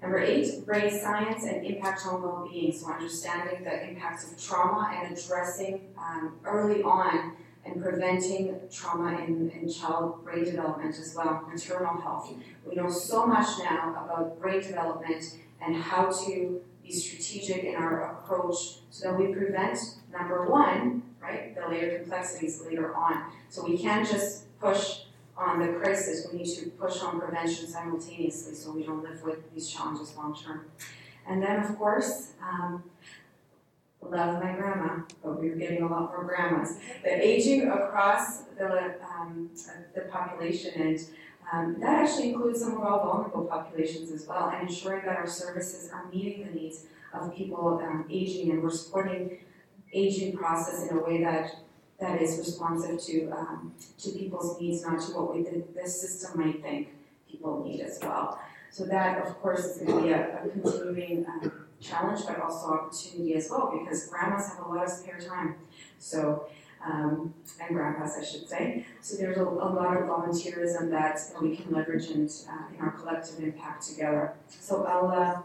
Number 0.00 0.18
eight, 0.18 0.64
brain 0.64 0.90
science 0.90 1.44
and 1.44 1.66
impact 1.66 2.06
on 2.06 2.22
well-being. 2.22 2.72
So 2.72 2.90
understanding 2.90 3.62
the 3.62 3.90
impacts 3.90 4.32
of 4.32 4.42
trauma 4.42 4.90
and 4.94 5.16
addressing 5.16 5.82
um, 5.98 6.36
early 6.46 6.82
on 6.82 7.36
and 7.66 7.80
preventing 7.80 8.58
trauma 8.72 9.18
in, 9.18 9.50
in 9.50 9.70
child 9.70 10.24
brain 10.24 10.44
development 10.44 10.98
as 10.98 11.14
well, 11.14 11.46
maternal 11.46 12.00
health. 12.00 12.32
We 12.66 12.74
know 12.74 12.88
so 12.88 13.26
much 13.26 13.58
now 13.58 13.90
about 13.90 14.40
brain 14.40 14.62
development 14.62 15.24
and 15.60 15.76
how 15.76 16.10
to 16.24 16.62
be 16.82 16.92
strategic 16.92 17.64
in 17.64 17.74
our 17.76 18.12
approach 18.12 18.56
so 18.90 19.10
that 19.10 19.18
we 19.18 19.32
prevent, 19.32 19.78
number 20.12 20.46
one, 20.48 21.02
right, 21.20 21.54
the 21.54 21.68
later 21.68 21.98
complexities 21.98 22.62
later 22.64 22.94
on. 22.94 23.32
So 23.48 23.64
we 23.64 23.78
can't 23.78 24.08
just 24.08 24.58
push 24.60 25.00
on 25.36 25.60
the 25.60 25.72
crisis, 25.78 26.28
we 26.30 26.38
need 26.38 26.54
to 26.56 26.70
push 26.70 27.00
on 27.00 27.18
prevention 27.18 27.66
simultaneously 27.66 28.54
so 28.54 28.72
we 28.72 28.82
don't 28.82 29.02
live 29.02 29.22
with 29.22 29.52
these 29.54 29.68
challenges 29.68 30.14
long 30.16 30.36
term. 30.36 30.66
And 31.26 31.42
then, 31.42 31.62
of 31.64 31.78
course, 31.78 32.32
um, 32.42 32.82
love 34.02 34.42
my 34.42 34.52
grandma, 34.52 35.02
but 35.22 35.40
we're 35.40 35.54
getting 35.54 35.82
a 35.82 35.86
lot 35.86 36.12
more 36.12 36.24
grandmas. 36.24 36.78
The 37.02 37.26
aging 37.26 37.70
across 37.70 38.42
the, 38.58 38.94
um, 39.02 39.50
the 39.94 40.02
population, 40.02 40.72
and 40.74 41.00
um, 41.52 41.76
that 41.80 42.02
actually 42.02 42.30
includes 42.30 42.60
some 42.60 42.72
of 42.72 42.82
our 42.82 42.98
vulnerable 43.04 43.44
populations 43.44 44.10
as 44.10 44.26
well, 44.26 44.50
and 44.54 44.68
ensuring 44.68 45.04
that 45.04 45.16
our 45.16 45.26
services 45.26 45.90
are 45.92 46.08
meeting 46.10 46.46
the 46.46 46.52
needs 46.52 46.86
of 47.12 47.34
people 47.34 47.80
um, 47.84 48.06
aging, 48.10 48.50
and 48.50 48.62
we're 48.62 48.70
supporting 48.70 49.38
aging 49.92 50.36
process 50.36 50.88
in 50.90 50.96
a 50.96 51.00
way 51.00 51.22
that 51.22 51.56
that 52.00 52.20
is 52.20 52.38
responsive 52.38 53.00
to 53.00 53.30
um, 53.30 53.74
to 53.98 54.10
people's 54.10 54.60
needs, 54.60 54.82
not 54.84 55.00
to 55.00 55.12
what 55.12 55.34
we 55.34 55.42
the, 55.42 55.62
the 55.74 55.88
system 55.88 56.40
might 56.40 56.62
think 56.62 56.88
people 57.30 57.62
need 57.64 57.80
as 57.80 57.98
well. 58.02 58.40
So 58.70 58.86
that, 58.86 59.26
of 59.26 59.38
course, 59.42 59.66
is 59.66 59.76
going 59.76 59.98
to 59.98 60.02
be 60.02 60.12
a, 60.12 60.44
a 60.44 60.48
continuing 60.48 61.26
um, 61.26 61.66
challenge, 61.78 62.20
but 62.26 62.40
also 62.40 62.72
opportunity 62.72 63.34
as 63.34 63.50
well, 63.50 63.78
because 63.78 64.06
grandmas 64.06 64.48
have 64.48 64.64
a 64.64 64.68
lot 64.68 64.84
of 64.84 64.90
spare 64.90 65.20
time. 65.20 65.56
So, 65.98 66.46
um, 66.84 67.34
and 67.60 67.76
grandpas, 67.76 68.16
I 68.18 68.24
should 68.24 68.48
say. 68.48 68.86
So 69.00 69.16
there's 69.16 69.38
a, 69.38 69.42
a 69.42 69.70
lot 69.70 69.96
of 69.96 70.04
volunteerism 70.04 70.90
that 70.90 71.20
we 71.40 71.56
can 71.56 71.72
leverage 71.72 72.06
uh, 72.10 72.74
in 72.74 72.80
our 72.80 72.92
collective 72.92 73.40
impact 73.40 73.86
together. 73.86 74.34
So 74.48 74.84
I'll. 74.84 75.08
Uh, 75.08 75.42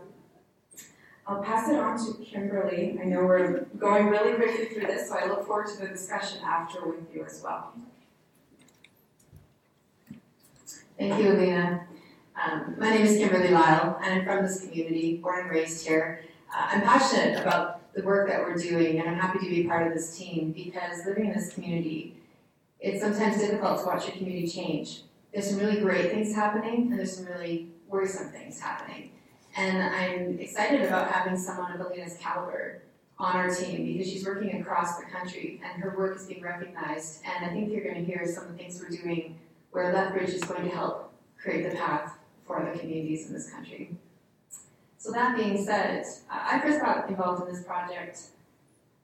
I'll 1.29 1.43
pass 1.43 1.67
it 1.67 1.75
on 1.75 1.97
to 1.97 2.23
Kimberly. 2.23 2.97
I 3.01 3.03
know 3.03 3.19
we're 3.25 3.65
going 3.77 4.07
really 4.07 4.35
quickly 4.35 4.67
through 4.67 4.87
this, 4.87 5.09
so 5.09 5.17
I 5.17 5.25
look 5.25 5.45
forward 5.45 5.67
to 5.67 5.81
the 5.81 5.87
discussion 5.89 6.39
after 6.41 6.87
with 6.87 7.13
you 7.13 7.25
as 7.25 7.41
well. 7.43 7.73
Thank 10.97 11.21
you, 11.21 11.33
Alina. 11.33 11.85
Um, 12.41 12.75
my 12.77 12.91
name 12.91 13.05
is 13.05 13.17
Kimberly 13.17 13.49
Lyle, 13.49 13.99
and 14.01 14.21
I'm 14.21 14.25
from 14.25 14.45
this 14.45 14.61
community, 14.61 15.17
born 15.17 15.41
and 15.41 15.49
raised 15.49 15.85
here. 15.85 16.21
Uh, 16.49 16.67
I'm 16.69 16.81
passionate 16.81 17.41
about 17.41 17.86
the 17.97 18.03
work 18.03 18.29
that 18.29 18.39
we're 18.41 18.55
doing, 18.55 18.99
and 18.99 19.09
I'm 19.09 19.17
happy 19.17 19.39
to 19.39 19.49
be 19.49 19.63
part 19.63 19.87
of 19.87 19.93
this 19.93 20.15
team 20.15 20.51
because 20.51 21.03
living 21.03 21.25
in 21.25 21.33
this 21.33 21.51
community, 21.51 22.15
it's 22.79 23.01
sometimes 23.01 23.39
difficult 23.39 23.79
to 23.79 23.85
watch 23.87 24.05
your 24.05 24.15
community 24.15 24.47
change. 24.47 25.01
There's 25.33 25.49
some 25.49 25.59
really 25.59 25.81
great 25.81 26.11
things 26.11 26.35
happening, 26.35 26.91
and 26.91 26.99
there's 26.99 27.17
some 27.17 27.25
really 27.25 27.69
worrisome 27.87 28.29
things 28.29 28.59
happening. 28.59 29.11
And 29.55 29.81
I'm 29.81 30.39
excited 30.39 30.83
about 30.83 31.11
having 31.11 31.35
someone 31.39 31.71
of 31.71 31.81
Alina's 31.81 32.17
caliber 32.19 32.83
on 33.17 33.35
our 33.35 33.49
team 33.49 33.87
because 33.87 34.07
she's 34.07 34.23
working 34.23 34.61
across 34.61 34.99
the 34.99 35.05
country 35.05 35.59
and 35.65 35.81
her 35.81 35.97
work 35.97 36.17
is 36.17 36.27
being 36.27 36.43
recognized. 36.43 37.23
And 37.25 37.43
I 37.43 37.49
think 37.49 37.71
you're 37.71 37.83
going 37.83 37.95
to 37.95 38.05
hear 38.05 38.23
some 38.27 38.43
of 38.43 38.51
the 38.51 38.57
things 38.59 38.79
we're 38.79 38.95
doing 38.95 39.39
where 39.71 39.91
Lethbridge 39.91 40.29
is 40.29 40.43
going 40.43 40.69
to 40.69 40.69
help 40.69 41.11
create 41.41 41.67
the 41.67 41.75
path 41.75 42.13
for 42.45 42.61
other 42.61 42.77
communities 42.77 43.25
in 43.25 43.33
this 43.33 43.49
country. 43.49 43.95
So 44.97 45.11
that 45.11 45.37
being 45.37 45.63
said, 45.63 46.05
I 46.29 46.59
first 46.59 46.81
got 46.81 47.09
involved 47.09 47.47
in 47.47 47.53
this 47.53 47.63
project 47.63 48.21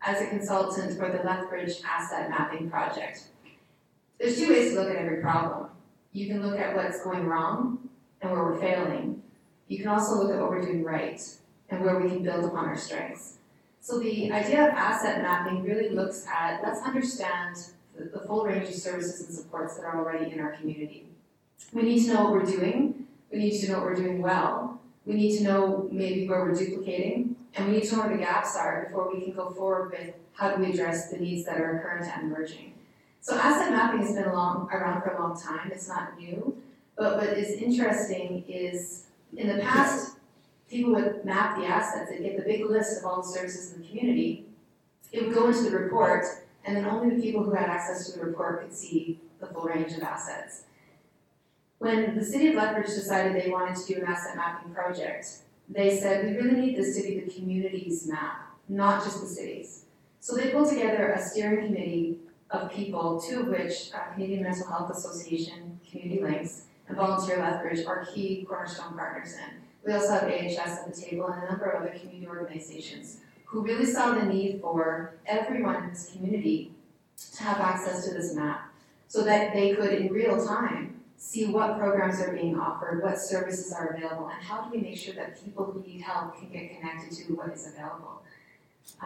as 0.02 0.22
a 0.22 0.28
consultant 0.28 0.98
for 0.98 1.10
the 1.10 1.24
Lethbridge 1.24 1.82
Asset 1.86 2.30
Mapping 2.30 2.70
Project. 2.70 3.26
There's 4.20 4.38
two 4.38 4.50
ways 4.50 4.74
to 4.74 4.82
look 4.82 4.90
at 4.90 4.96
every 4.96 5.22
problem. 5.22 5.70
You 6.12 6.28
can 6.28 6.42
look 6.48 6.60
at 6.60 6.76
what's 6.76 7.04
going 7.04 7.26
wrong 7.26 7.90
and 8.22 8.32
where 8.32 8.44
we're 8.44 8.60
failing, 8.60 9.22
you 9.68 9.78
can 9.78 9.88
also 9.88 10.16
look 10.16 10.32
at 10.32 10.40
what 10.40 10.50
we're 10.50 10.62
doing 10.62 10.84
right 10.84 11.22
and 11.70 11.84
where 11.84 12.00
we 12.00 12.10
can 12.10 12.24
build 12.24 12.46
upon 12.46 12.66
our 12.66 12.78
strengths. 12.78 13.38
So 13.82 14.00
the 14.00 14.32
idea 14.32 14.68
of 14.68 14.74
asset 14.74 15.22
mapping 15.22 15.64
really 15.64 15.90
looks 15.90 16.26
at, 16.28 16.62
let's 16.64 16.82
understand 16.82 17.58
the, 17.98 18.20
full 18.20 18.46
range 18.46 18.70
of 18.70 18.76
services 18.76 19.28
and 19.28 19.38
supports 19.38 19.76
that 19.76 19.84
are 19.84 19.98
already 19.98 20.32
in 20.32 20.40
our 20.40 20.54
community. 20.54 21.08
We 21.74 21.84
need 21.84 22.06
to 22.06 22.14
know 22.14 22.24
what 22.24 22.34
we're 22.34 22.46
doing, 22.46 23.08
we 23.32 23.40
need 23.40 23.60
to 23.62 23.72
know 23.72 23.80
what 23.80 23.86
we're 23.86 23.96
doing 23.96 24.22
well, 24.22 24.80
we 25.06 25.16
need 25.16 25.38
to 25.38 25.44
know 25.44 25.88
maybe 25.92 26.28
where 26.28 26.44
we're 26.44 26.56
duplicating, 26.56 27.36
and 27.56 27.68
we 27.68 27.74
need 27.74 27.84
to 27.90 27.96
know 27.96 28.04
where 28.04 28.18
the 28.18 28.24
gaps 28.24 28.56
are 28.56 28.86
before 28.88 29.14
we 29.14 29.22
can 29.22 29.34
go 29.34 29.50
forward 29.52 29.92
with 29.92 30.16
how 30.34 30.56
do 30.56 30.62
we 30.62 30.72
address 30.72 31.12
the 31.12 31.18
needs 31.18 31.46
that 31.46 31.60
are 31.60 31.80
current 31.84 32.06
and 32.06 32.32
emerging. 32.32 32.74
So 33.22 33.38
asset 33.38 33.72
mapping 33.72 34.02
has 34.02 34.16
been 34.16 34.26
along, 34.26 34.70
around 34.72 35.02
for 35.02 35.12
a 35.12 35.22
long 35.22 35.40
time, 35.40 35.72
it's 35.72 35.88
not 35.88 36.18
new, 36.18 36.58
but 36.98 37.18
what 37.18 37.38
is 37.38 37.62
interesting 37.62 38.44
is 38.48 39.06
in 39.36 39.48
the 39.48 39.62
past, 39.62 40.18
people 40.70 40.94
would 40.94 41.24
map 41.24 41.58
the 41.58 41.66
assets, 41.66 42.10
they'd 42.10 42.24
get 42.24 42.38
the 42.38 42.44
big 42.44 42.66
list 42.66 43.00
of 43.00 43.06
all 43.06 43.22
the 43.22 43.28
services 43.28 43.74
in 43.74 43.82
the 43.82 43.88
community. 43.88 44.46
It 45.12 45.26
would 45.26 45.36
go 45.36 45.48
into 45.48 45.64
the 45.64 45.78
report, 45.78 46.26
and 46.66 46.76
then 46.76 46.86
only 46.86 47.16
the 47.16 47.22
people 47.22 47.44
who 47.44 47.54
had 47.54 47.70
access 47.70 48.12
to 48.12 48.20
the 48.20 48.26
report 48.26 48.62
could 48.62 48.74
see 48.74 49.20
the 49.40 49.48
full 49.48 49.64
range 49.64 49.94
of 49.94 50.02
assets. 50.02 50.64
When 51.84 52.18
the 52.18 52.24
city 52.24 52.48
of 52.48 52.56
Lethbridge 52.56 52.86
decided 52.86 53.36
they 53.36 53.52
wanted 53.52 53.76
to 53.76 53.94
do 53.94 54.00
an 54.00 54.08
asset 54.08 54.38
mapping 54.38 54.74
project, 54.74 55.28
they 55.68 55.98
said, 55.98 56.24
we 56.24 56.38
really 56.38 56.62
need 56.62 56.78
this 56.78 56.96
to 56.96 57.04
be 57.04 57.20
the 57.20 57.30
community's 57.30 58.08
map, 58.08 58.56
not 58.70 59.04
just 59.04 59.20
the 59.20 59.28
city's. 59.28 59.84
So 60.22 60.38
they 60.38 60.52
pulled 60.52 60.70
together 60.70 61.12
a 61.12 61.22
steering 61.22 61.66
committee 61.66 62.20
of 62.52 62.72
people, 62.72 63.20
two 63.20 63.42
of 63.42 63.48
which, 63.48 63.92
uh, 63.94 64.14
Canadian 64.14 64.44
Mental 64.44 64.66
Health 64.66 64.92
Association, 64.92 65.78
Community 65.92 66.24
Links, 66.24 66.68
and 66.88 66.96
Volunteer 66.96 67.40
Lethbridge 67.40 67.86
are 67.86 68.06
key 68.06 68.46
cornerstone 68.48 68.94
partners 68.94 69.34
in. 69.34 69.62
We 69.86 69.92
also 69.92 70.14
have 70.14 70.24
AHS 70.24 70.60
at 70.60 70.96
the 70.96 71.02
table 71.02 71.28
and 71.28 71.44
a 71.44 71.48
number 71.48 71.66
of 71.66 71.82
other 71.82 72.00
community 72.00 72.28
organizations 72.28 73.18
who 73.44 73.62
really 73.62 73.86
saw 73.86 74.14
the 74.14 74.26
need 74.26 74.62
for 74.62 75.16
everyone 75.26 75.84
in 75.84 75.90
this 75.90 76.12
community 76.14 76.72
to 77.34 77.44
have 77.44 77.60
access 77.60 78.08
to 78.08 78.14
this 78.14 78.34
map 78.34 78.72
so 79.10 79.26
that 79.26 79.52
they 79.52 79.76
could 79.76 79.92
in 79.92 80.14
real 80.14 80.48
time 80.48 81.02
see 81.24 81.46
what 81.46 81.78
programs 81.80 82.20
are 82.20 82.34
being 82.34 82.60
offered, 82.60 83.02
what 83.02 83.18
services 83.18 83.72
are 83.72 83.96
available, 83.96 84.28
and 84.28 84.44
how 84.44 84.62
do 84.62 84.76
we 84.76 84.82
make 84.82 84.98
sure 84.98 85.14
that 85.16 85.42
people 85.44 85.64
who 85.64 85.82
need 85.82 86.02
help 86.02 86.38
can 86.38 86.50
get 86.50 86.78
connected 86.78 87.16
to 87.16 87.34
what 87.34 87.50
is 87.54 87.66
available. 87.66 88.22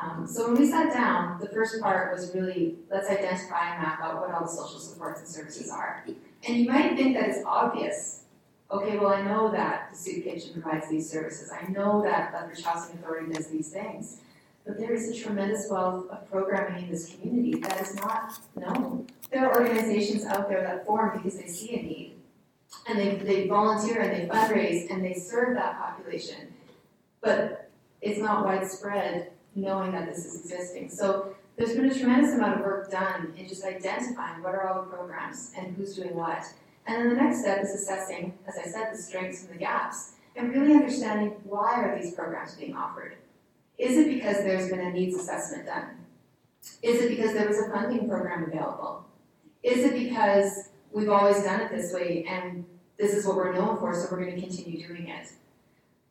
Um, 0.02 0.28
so 0.28 0.48
when 0.48 0.60
we 0.60 0.68
sat 0.68 0.92
down, 0.92 1.40
the 1.40 1.48
first 1.48 1.80
part 1.80 2.12
was 2.12 2.34
really 2.34 2.76
let's 2.90 3.08
identify 3.08 3.74
and 3.74 3.84
map 3.84 4.02
out 4.02 4.20
what 4.20 4.32
all 4.32 4.42
the 4.42 4.52
social 4.52 4.80
supports 4.80 5.20
and 5.20 5.30
services 5.30 5.70
are. 5.70 6.04
And 6.48 6.58
you 6.58 6.68
might 6.68 6.96
think 6.96 7.16
that 7.16 7.30
it's 7.30 7.46
obvious, 7.46 8.24
Okay, 8.70 8.98
well, 8.98 9.14
I 9.14 9.22
know 9.22 9.50
that 9.52 9.92
the 9.92 9.98
soup 9.98 10.26
kitchen 10.26 10.62
provides 10.62 10.90
these 10.90 11.10
services. 11.10 11.50
I 11.54 11.72
know 11.72 12.02
that 12.02 12.34
Lethbridge 12.34 12.66
Housing 12.66 12.98
Authority 12.98 13.32
does 13.32 13.48
these 13.48 13.70
things. 13.70 14.18
But 14.66 14.78
there 14.78 14.94
is 14.94 15.08
a 15.08 15.16
tremendous 15.16 15.70
wealth 15.72 16.10
of 16.10 16.30
programming 16.30 16.84
in 16.84 16.92
this 16.92 17.16
community 17.16 17.60
that 17.62 17.80
is 17.80 17.96
not 17.96 18.34
known. 18.58 19.08
There 19.32 19.50
are 19.50 19.62
organizations 19.62 20.26
out 20.26 20.50
there 20.50 20.62
that 20.62 20.86
form 20.86 21.18
because 21.18 21.38
they 21.38 21.48
see 21.48 21.76
a 21.76 21.82
need. 21.82 22.14
And 22.88 23.00
they, 23.00 23.16
they 23.16 23.48
volunteer 23.48 24.02
and 24.02 24.12
they 24.12 24.34
fundraise 24.34 24.90
and 24.90 25.04
they 25.04 25.14
serve 25.14 25.56
that 25.56 25.78
population. 25.78 26.54
But 27.22 27.70
it's 28.02 28.20
not 28.20 28.46
widespread 28.46 29.32
knowing 29.56 29.92
that 29.92 30.08
this 30.08 30.26
is 30.26 30.46
existing. 30.46 30.90
So 30.90 31.36
there's 31.58 31.76
been 31.76 31.90
a 31.90 31.94
tremendous 31.94 32.34
amount 32.34 32.60
of 32.60 32.66
work 32.66 32.92
done 32.92 33.34
in 33.38 33.48
just 33.48 33.64
identifying 33.66 34.44
what 34.44 34.54
are 34.54 34.68
all 34.68 34.84
the 34.84 34.90
programs 34.90 35.52
and 35.58 35.76
who's 35.76 35.96
doing 35.96 36.16
what. 36.16 36.44
And 36.86 37.02
then 37.02 37.10
the 37.10 37.22
next 37.22 37.42
step 37.42 37.62
is 37.64 37.72
assessing, 37.72 38.34
as 38.48 38.56
I 38.58 38.70
said, 38.70 38.94
the 38.94 38.98
strengths 38.98 39.44
and 39.44 39.54
the 39.54 39.58
gaps, 39.58 40.14
and 40.36 40.54
really 40.54 40.74
understanding 40.74 41.34
why 41.44 41.82
are 41.82 42.00
these 42.00 42.14
programs 42.14 42.54
being 42.54 42.76
offered. 42.76 43.16
Is 43.78 43.98
it 43.98 44.08
because 44.08 44.38
there's 44.38 44.70
been 44.70 44.80
a 44.80 44.92
needs 44.92 45.16
assessment 45.16 45.66
done? 45.66 45.90
Is 46.82 47.02
it 47.02 47.10
because 47.10 47.34
there 47.34 47.48
was 47.48 47.60
a 47.60 47.70
funding 47.70 48.08
program 48.08 48.44
available? 48.44 49.06
Is 49.68 49.84
it 49.84 49.96
because 49.96 50.70
we've 50.94 51.10
always 51.10 51.44
done 51.44 51.60
it 51.60 51.70
this 51.70 51.94
way 51.94 52.26
and 52.26 52.64
this 52.98 53.14
is 53.14 53.26
what 53.26 53.36
we're 53.36 53.52
known 53.52 53.78
for, 53.78 53.94
so 53.94 54.08
we're 54.10 54.24
going 54.24 54.34
to 54.34 54.42
continue 54.42 54.88
doing 54.88 55.10
it? 55.10 55.28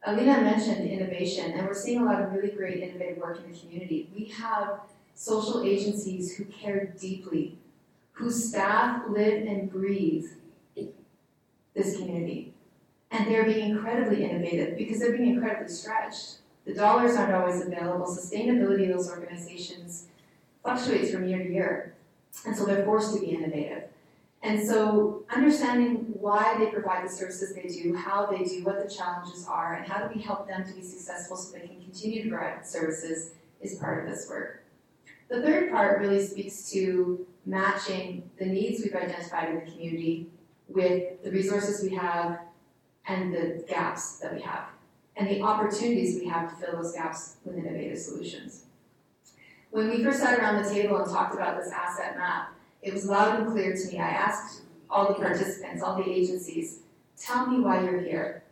Alina 0.05 0.43
mentioned 0.43 0.87
innovation, 0.87 1.53
and 1.53 1.67
we're 1.67 1.73
seeing 1.73 2.03
a 2.03 2.05
lot 2.05 2.21
of 2.21 2.33
really 2.35 2.51
great 2.51 2.83
innovative 2.83 3.17
work 3.17 3.43
in 3.43 3.51
the 3.51 3.59
community. 3.59 4.11
We 4.15 4.27
have 4.27 4.81
social 5.15 5.65
agencies 5.65 6.37
who 6.37 6.45
care 6.45 6.93
deeply, 7.01 7.57
whose 8.13 8.51
staff 8.51 9.05
live 9.09 9.47
and 9.47 9.73
breathe 9.73 10.27
this 11.75 11.97
community. 11.97 12.53
And 13.11 13.27
they're 13.27 13.47
being 13.47 13.71
incredibly 13.71 14.23
innovative 14.23 14.77
because 14.77 15.01
they're 15.01 15.17
being 15.17 15.31
incredibly 15.31 15.73
stretched. 15.73 16.41
The 16.67 16.75
dollars 16.75 17.17
aren't 17.17 17.33
always 17.33 17.63
available. 17.63 18.05
Sustainability 18.05 18.91
of 18.91 18.99
those 18.99 19.11
organizations 19.11 20.09
fluctuates 20.63 21.11
from 21.11 21.27
year 21.27 21.43
to 21.43 21.51
year. 21.51 21.96
And 22.45 22.57
so 22.57 22.65
they're 22.65 22.85
forced 22.85 23.15
to 23.15 23.21
be 23.21 23.29
innovative. 23.29 23.85
And 24.43 24.65
so 24.65 25.25
understanding 25.35 26.15
why 26.21 26.57
they 26.59 26.67
provide 26.67 27.05
the 27.05 27.09
services 27.09 27.55
they 27.55 27.69
do, 27.69 27.95
how 27.95 28.27
they 28.27 28.45
do, 28.45 28.63
what 28.65 28.87
the 28.87 28.95
challenges 28.95 29.47
are, 29.49 29.75
and 29.75 29.91
how 29.91 30.07
do 30.07 30.15
we 30.15 30.23
help 30.23 30.47
them 30.47 30.65
to 30.65 30.73
be 30.73 30.83
successful 30.83 31.37
so 31.37 31.53
they 31.53 31.67
can 31.67 31.81
continue 31.81 32.23
to 32.25 32.29
provide 32.29 32.65
services 32.67 33.33
is 33.61 33.77
part 33.79 34.05
of 34.05 34.11
this 34.11 34.29
work. 34.29 34.63
The 35.29 35.43
third 35.43 35.73
part 35.73 36.01
really 36.01 36.25
speaks 36.25 36.71
to 36.71 37.27
matching 37.47 38.31
the 38.39 38.47
needs 38.47 38.83
we've 38.83 38.95
identified 38.95 39.49
in 39.49 39.55
the 39.57 39.71
community 39.71 40.29
with 40.69 41.23
the 41.25 41.31
resources 41.31 41.83
we 41.83 41.97
have 41.97 42.41
and 43.09 43.35
the 43.35 43.65
gaps 43.69 44.19
that 44.19 44.35
we 44.35 44.43
have, 44.43 44.67
and 45.17 45.29
the 45.29 45.41
opportunities 45.41 46.21
we 46.21 46.27
have 46.29 46.51
to 46.51 46.57
fill 46.65 46.81
those 46.81 46.93
gaps 46.93 47.37
with 47.45 47.57
innovative 47.57 47.99
solutions. 47.99 48.66
When 49.71 49.91
we 49.91 50.03
first 50.03 50.21
sat 50.21 50.39
around 50.39 50.63
the 50.63 50.71
table 50.71 50.97
and 50.97 51.11
talked 51.11 51.35
about 51.35 51.57
this 51.57 51.73
asset 51.73 52.17
map, 52.17 52.55
it 52.83 52.95
was 52.95 53.07
loud 53.07 53.41
and 53.41 53.51
clear 53.51 53.75
to 53.75 53.87
me. 53.89 53.99
I 53.99 54.09
asked 54.09 54.63
all 54.89 55.09
the 55.09 55.15
participants, 55.15 55.83
all 55.83 55.97
the 55.97 56.09
agencies, 56.09 56.81
tell 57.19 57.47
me 57.47 57.61
why 57.61 57.83
you're 57.83 58.01
here. 58.01 58.45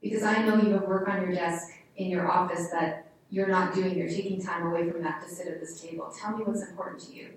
Because 0.00 0.22
I 0.22 0.42
know 0.44 0.56
you 0.56 0.70
have 0.70 0.82
work 0.82 1.08
on 1.08 1.22
your 1.22 1.32
desk 1.32 1.72
in 1.96 2.08
your 2.08 2.30
office 2.30 2.70
that 2.70 3.08
you're 3.30 3.48
not 3.48 3.74
doing, 3.74 3.96
you're 3.98 4.08
taking 4.08 4.40
time 4.40 4.66
away 4.66 4.88
from 4.88 5.02
that 5.02 5.22
to 5.22 5.28
sit 5.28 5.48
at 5.48 5.60
this 5.60 5.80
table. 5.80 6.12
Tell 6.16 6.36
me 6.36 6.44
what's 6.44 6.62
important 6.62 7.00
to 7.02 7.14
you. 7.14 7.30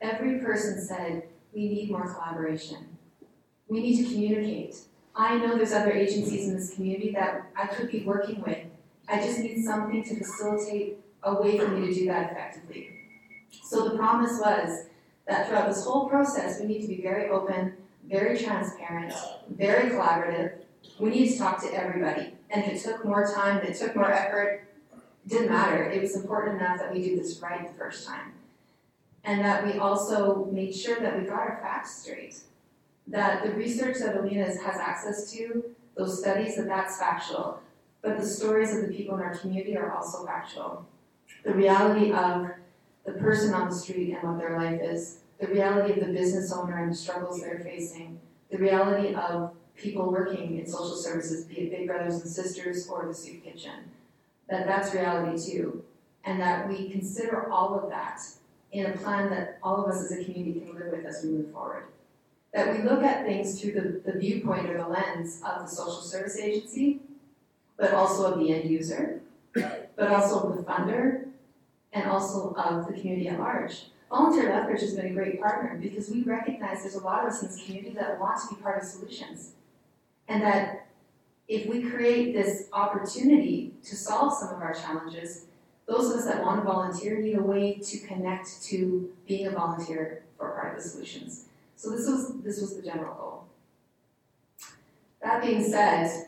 Every 0.00 0.38
person 0.38 0.80
said, 0.80 1.24
we 1.52 1.68
need 1.68 1.90
more 1.90 2.06
collaboration. 2.12 2.96
We 3.68 3.80
need 3.80 4.04
to 4.04 4.12
communicate. 4.12 4.76
I 5.16 5.38
know 5.38 5.56
there's 5.56 5.72
other 5.72 5.92
agencies 5.92 6.48
in 6.48 6.54
this 6.54 6.74
community 6.74 7.10
that 7.12 7.50
I 7.56 7.66
could 7.66 7.90
be 7.90 8.02
working 8.04 8.42
with. 8.42 8.58
I 9.08 9.20
just 9.20 9.40
need 9.40 9.64
something 9.64 10.04
to 10.04 10.16
facilitate 10.16 10.98
a 11.22 11.40
way 11.40 11.58
for 11.58 11.68
me 11.68 11.86
to 11.86 11.94
do 11.94 12.06
that 12.06 12.32
effectively. 12.32 12.90
So 13.62 13.88
the 13.88 13.96
promise 13.96 14.38
was 14.40 14.86
that 15.26 15.48
throughout 15.48 15.68
this 15.68 15.84
whole 15.84 16.08
process, 16.08 16.60
we 16.60 16.66
need 16.66 16.82
to 16.82 16.88
be 16.88 17.02
very 17.02 17.28
open, 17.30 17.74
very 18.08 18.38
transparent, 18.38 19.12
very 19.50 19.90
collaborative. 19.90 20.58
We 20.98 21.10
need 21.10 21.32
to 21.32 21.38
talk 21.38 21.60
to 21.62 21.72
everybody. 21.74 22.34
And 22.50 22.64
if 22.64 22.72
it 22.72 22.82
took 22.82 23.04
more 23.04 23.26
time, 23.26 23.58
if 23.58 23.70
it 23.70 23.78
took 23.78 23.96
more 23.96 24.10
effort, 24.10 24.68
didn't 25.26 25.50
matter. 25.50 25.84
It 25.84 26.00
was 26.00 26.14
important 26.14 26.60
enough 26.60 26.78
that 26.78 26.92
we 26.92 27.02
do 27.02 27.16
this 27.16 27.40
right 27.40 27.66
the 27.66 27.74
first 27.76 28.06
time. 28.06 28.34
And 29.24 29.44
that 29.44 29.64
we 29.64 29.78
also 29.80 30.44
made 30.52 30.72
sure 30.72 31.00
that 31.00 31.18
we 31.18 31.26
got 31.26 31.40
our 31.40 31.58
facts 31.60 32.02
straight 32.02 32.36
that 33.08 33.44
the 33.44 33.52
research 33.52 33.98
that 33.98 34.16
Alina 34.16 34.44
has 34.44 34.78
access 34.78 35.30
to, 35.32 35.64
those 35.96 36.20
studies, 36.20 36.56
that 36.56 36.66
that's 36.66 36.98
factual. 36.98 37.60
But 38.02 38.18
the 38.18 38.26
stories 38.26 38.74
of 38.74 38.86
the 38.86 38.92
people 38.92 39.16
in 39.16 39.22
our 39.22 39.36
community 39.36 39.76
are 39.76 39.92
also 39.92 40.24
factual. 40.24 40.86
The 41.46 41.54
reality 41.54 42.12
of 42.12 42.48
the 43.04 43.12
person 43.12 43.54
on 43.54 43.70
the 43.70 43.74
street 43.74 44.12
and 44.14 44.28
what 44.28 44.38
their 44.38 44.58
life 44.58 44.80
is, 44.82 45.20
the 45.40 45.46
reality 45.46 45.92
of 45.94 46.06
the 46.06 46.12
business 46.12 46.52
owner 46.52 46.82
and 46.82 46.90
the 46.90 46.96
struggles 46.96 47.40
they're 47.40 47.60
facing, 47.60 48.18
the 48.50 48.58
reality 48.58 49.14
of 49.14 49.52
people 49.76 50.10
working 50.10 50.58
in 50.58 50.66
social 50.66 50.96
services, 50.96 51.44
be 51.44 51.60
it 51.60 51.70
big 51.70 51.86
brothers 51.86 52.20
and 52.20 52.28
sisters 52.28 52.88
or 52.88 53.06
the 53.06 53.14
soup 53.14 53.44
kitchen, 53.44 53.90
that 54.50 54.66
that's 54.66 54.92
reality 54.92 55.40
too. 55.40 55.84
And 56.24 56.40
that 56.40 56.68
we 56.68 56.90
consider 56.90 57.48
all 57.48 57.78
of 57.78 57.88
that 57.90 58.20
in 58.72 58.86
a 58.86 58.96
plan 58.96 59.30
that 59.30 59.58
all 59.62 59.84
of 59.84 59.90
us 59.90 60.02
as 60.02 60.10
a 60.10 60.24
community 60.24 60.60
can 60.60 60.74
live 60.74 60.90
with 60.90 61.06
as 61.06 61.22
we 61.22 61.30
move 61.30 61.52
forward 61.52 61.84
that 62.56 62.74
we 62.74 62.82
look 62.88 63.02
at 63.02 63.26
things 63.26 63.60
through 63.60 63.72
the, 63.72 64.10
the 64.10 64.18
viewpoint 64.18 64.68
or 64.70 64.78
the 64.78 64.88
lens 64.88 65.42
of 65.46 65.62
the 65.62 65.68
social 65.68 66.00
service 66.00 66.38
agency, 66.38 67.00
but 67.76 67.92
also 67.92 68.32
of 68.32 68.40
the 68.40 68.50
end 68.50 68.70
user, 68.70 69.20
but 69.96 70.08
also 70.08 70.50
of 70.50 70.56
the 70.56 70.62
funder, 70.62 71.26
and 71.92 72.08
also 72.08 72.54
of 72.54 72.86
the 72.86 72.92
community 72.92 73.28
at 73.28 73.38
large. 73.38 73.86
Volunteer 74.10 74.50
Lethbridge 74.50 74.82
has 74.82 74.94
been 74.94 75.06
a 75.06 75.10
great 75.10 75.40
partner 75.40 75.78
because 75.80 76.08
we 76.10 76.22
recognize 76.22 76.82
there's 76.82 76.94
a 76.94 77.02
lot 77.02 77.24
of 77.24 77.32
us 77.32 77.42
in 77.42 77.48
this 77.48 77.64
community 77.64 77.94
that 77.94 78.20
want 78.20 78.38
to 78.40 78.54
be 78.54 78.62
part 78.62 78.80
of 78.80 78.88
solutions. 78.88 79.52
And 80.28 80.42
that 80.42 80.86
if 81.48 81.66
we 81.66 81.82
create 81.82 82.32
this 82.32 82.68
opportunity 82.72 83.72
to 83.84 83.96
solve 83.96 84.32
some 84.32 84.54
of 84.54 84.62
our 84.62 84.74
challenges, 84.74 85.46
those 85.86 86.10
of 86.10 86.18
us 86.18 86.24
that 86.26 86.44
want 86.44 86.60
to 86.60 86.64
volunteer 86.64 87.18
need 87.20 87.36
a 87.36 87.42
way 87.42 87.74
to 87.74 87.98
connect 87.98 88.62
to 88.64 89.10
being 89.26 89.46
a 89.46 89.50
volunteer 89.50 90.22
for 90.36 90.50
part 90.50 90.76
of 90.76 90.82
the 90.82 90.88
solutions. 90.88 91.44
So 91.76 91.90
this 91.90 92.06
was, 92.06 92.32
this 92.42 92.60
was 92.60 92.76
the 92.76 92.82
general 92.82 93.14
goal. 93.14 93.44
That 95.22 95.42
being 95.42 95.64
said, 95.64 96.26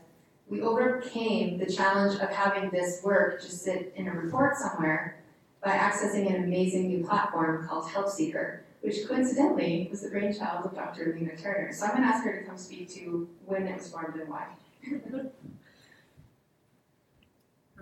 we 0.48 0.62
overcame 0.62 1.58
the 1.58 1.66
challenge 1.66 2.20
of 2.20 2.30
having 2.30 2.70
this 2.70 3.02
work 3.02 3.42
just 3.42 3.62
sit 3.62 3.92
in 3.96 4.08
a 4.08 4.12
report 4.12 4.56
somewhere 4.56 5.18
by 5.62 5.72
accessing 5.72 6.28
an 6.28 6.44
amazing 6.44 6.88
new 6.88 7.04
platform 7.04 7.66
called 7.66 7.84
HelpSeeker, 7.84 8.60
which 8.80 9.06
coincidentally 9.06 9.88
was 9.90 10.00
the 10.02 10.08
brainchild 10.08 10.64
of 10.64 10.74
Dr. 10.74 11.12
Alina 11.12 11.36
Turner. 11.36 11.72
So 11.72 11.84
I'm 11.86 11.92
going 11.92 12.02
to 12.02 12.08
ask 12.08 12.24
her 12.24 12.40
to 12.40 12.46
come 12.46 12.56
speak 12.56 12.88
to 12.94 13.28
when 13.44 13.66
it 13.66 13.76
was 13.76 13.90
formed 13.90 14.18
and 14.18 14.28
why. 14.28 14.46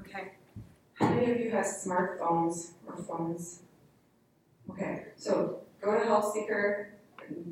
okay. 0.01 0.33
How 0.95 1.11
many 1.11 1.31
of 1.31 1.41
you 1.41 1.51
have 1.51 1.67
smartphones 1.67 2.71
or 2.87 2.97
phones? 2.97 3.61
Okay, 4.71 5.05
so 5.17 5.61
go 5.81 5.93
to 5.93 6.05
HelpSeeker, 6.05 6.87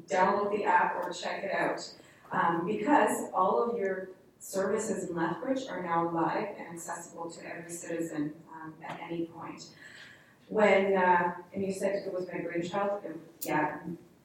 download 0.08 0.56
the 0.56 0.64
app 0.64 0.96
or 0.96 1.12
check 1.12 1.44
it 1.44 1.52
out. 1.52 1.88
Um, 2.32 2.66
because 2.66 3.30
all 3.32 3.62
of 3.62 3.78
your 3.78 4.08
services 4.44 5.08
in 5.08 5.16
Lethbridge 5.16 5.66
are 5.70 5.82
now 5.82 6.10
live 6.10 6.48
and 6.58 6.76
accessible 6.76 7.30
to 7.30 7.40
every 7.46 7.70
citizen 7.70 8.34
um, 8.54 8.74
at 8.86 9.00
any 9.02 9.24
point. 9.24 9.64
When, 10.48 10.96
uh, 10.96 11.32
and 11.54 11.64
you 11.64 11.72
said 11.72 11.94
it 11.94 12.12
was 12.12 12.28
my 12.30 12.40
brainchild, 12.40 13.02
yeah, 13.40 13.78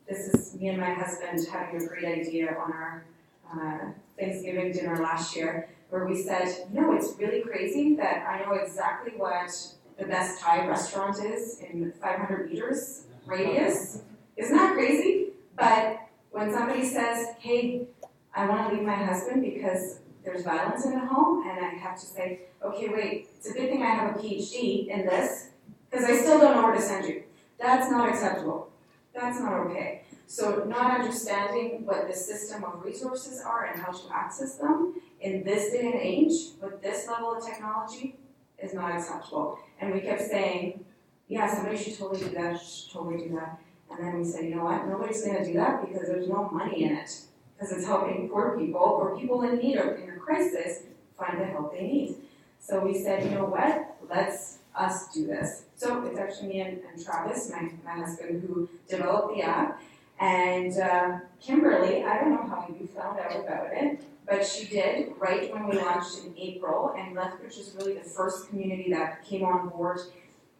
this 0.07 0.27
is 0.27 0.55
me 0.55 0.67
and 0.67 0.77
my 0.77 0.93
husband 0.93 1.39
having 1.49 1.81
a 1.81 1.87
great 1.87 2.05
idea 2.05 2.49
on 2.49 2.71
our 2.73 3.05
uh, 3.51 3.91
Thanksgiving 4.19 4.73
dinner 4.73 4.97
last 4.97 5.35
year, 5.35 5.69
where 5.89 6.05
we 6.05 6.21
said, 6.21 6.67
you 6.71 6.81
know, 6.81 6.93
it's 6.93 7.13
really 7.17 7.41
crazy 7.41 7.95
that 7.95 8.27
I 8.27 8.43
know 8.43 8.53
exactly 8.53 9.13
what 9.15 9.49
the 9.97 10.05
best 10.05 10.41
Thai 10.41 10.67
restaurant 10.67 11.23
is 11.23 11.61
in 11.61 11.93
500 11.93 12.51
meters 12.51 13.05
radius. 13.25 14.01
Isn't 14.35 14.57
that 14.57 14.73
crazy? 14.73 15.29
But 15.55 15.99
when 16.31 16.51
somebody 16.51 16.85
says, 16.85 17.27
hey, 17.39 17.87
I 18.35 18.47
want 18.47 18.69
to 18.69 18.75
leave 18.75 18.85
my 18.85 18.95
husband 18.95 19.41
because 19.41 19.99
there's 20.23 20.43
violence 20.43 20.85
in 20.85 20.91
the 20.91 20.99
home, 20.99 21.47
and 21.47 21.65
I 21.65 21.69
have 21.69 21.99
to 21.99 22.05
say, 22.05 22.41
okay, 22.63 22.89
wait, 22.89 23.29
it's 23.37 23.49
a 23.49 23.53
good 23.53 23.69
thing 23.69 23.83
I 23.83 23.87
have 23.87 24.15
a 24.15 24.19
PhD 24.19 24.87
in 24.87 25.05
this, 25.05 25.49
because 25.89 26.05
I 26.05 26.17
still 26.17 26.39
don't 26.39 26.55
know 26.55 26.63
where 26.63 26.75
to 26.75 26.81
send 26.81 27.05
you. 27.05 27.23
That's 27.59 27.89
not 27.91 28.09
acceptable. 28.09 28.71
That's 29.13 29.39
not 29.39 29.53
okay. 29.67 30.03
So, 30.27 30.63
not 30.65 30.99
understanding 30.99 31.85
what 31.85 32.07
the 32.07 32.13
system 32.13 32.63
of 32.63 32.83
resources 32.83 33.41
are 33.41 33.65
and 33.65 33.81
how 33.81 33.91
to 33.91 34.03
access 34.13 34.55
them 34.55 35.01
in 35.21 35.43
this 35.43 35.71
day 35.71 35.91
and 35.91 35.95
age 35.95 36.51
with 36.61 36.81
this 36.81 37.07
level 37.07 37.35
of 37.35 37.43
technology 37.43 38.15
is 38.59 38.73
not 38.73 38.93
acceptable. 38.93 39.57
And 39.81 39.93
we 39.93 40.01
kept 40.01 40.21
saying, 40.21 40.85
yeah, 41.27 41.51
somebody 41.51 41.77
should 41.77 41.97
totally 41.97 42.19
do 42.19 42.29
that, 42.35 42.61
should 42.61 42.91
totally 42.91 43.17
do 43.27 43.35
that. 43.35 43.59
And 43.89 43.99
then 44.05 44.19
we 44.19 44.23
said, 44.23 44.45
you 44.45 44.55
know 44.55 44.63
what, 44.63 44.87
nobody's 44.87 45.25
gonna 45.25 45.43
do 45.43 45.53
that 45.53 45.87
because 45.87 46.07
there's 46.07 46.27
no 46.27 46.47
money 46.49 46.83
in 46.83 46.91
it. 46.97 47.21
Because 47.59 47.75
it's 47.75 47.85
helping 47.85 48.29
poor 48.29 48.57
people 48.57 48.79
or 48.79 49.17
people 49.17 49.41
in 49.43 49.57
need 49.57 49.77
or 49.77 49.95
in 49.95 50.09
a 50.09 50.17
crisis 50.17 50.83
find 51.17 51.39
the 51.39 51.45
help 51.45 51.73
they 51.73 51.81
need. 51.81 52.15
So 52.59 52.79
we 52.79 52.97
said, 52.97 53.23
you 53.23 53.31
know 53.31 53.45
what, 53.45 53.97
let's 54.09 54.59
us 54.75 55.13
do 55.13 55.27
this. 55.27 55.63
So 55.75 56.03
it's 56.03 56.17
actually 56.17 56.49
me 56.49 56.61
and, 56.61 56.79
and 56.91 57.03
Travis, 57.03 57.51
my, 57.51 57.69
my 57.83 57.99
husband, 57.99 58.43
who 58.47 58.69
developed 58.87 59.35
the 59.35 59.41
app. 59.41 59.81
And 60.19 60.77
uh, 60.77 61.19
Kimberly, 61.41 62.03
I 62.03 62.19
don't 62.19 62.31
know 62.31 62.47
how 62.47 62.67
you 62.69 62.87
found 62.87 63.19
out 63.19 63.35
about 63.35 63.67
it, 63.71 64.03
but 64.25 64.45
she 64.45 64.65
did 64.65 65.13
right 65.17 65.53
when 65.53 65.67
we 65.67 65.77
launched 65.77 66.19
in 66.25 66.33
April. 66.37 66.93
And 66.97 67.15
Lethbridge 67.15 67.57
is 67.57 67.75
really 67.77 67.93
the 67.93 68.03
first 68.03 68.49
community 68.49 68.91
that 68.91 69.25
came 69.25 69.43
on 69.43 69.69
board 69.69 69.99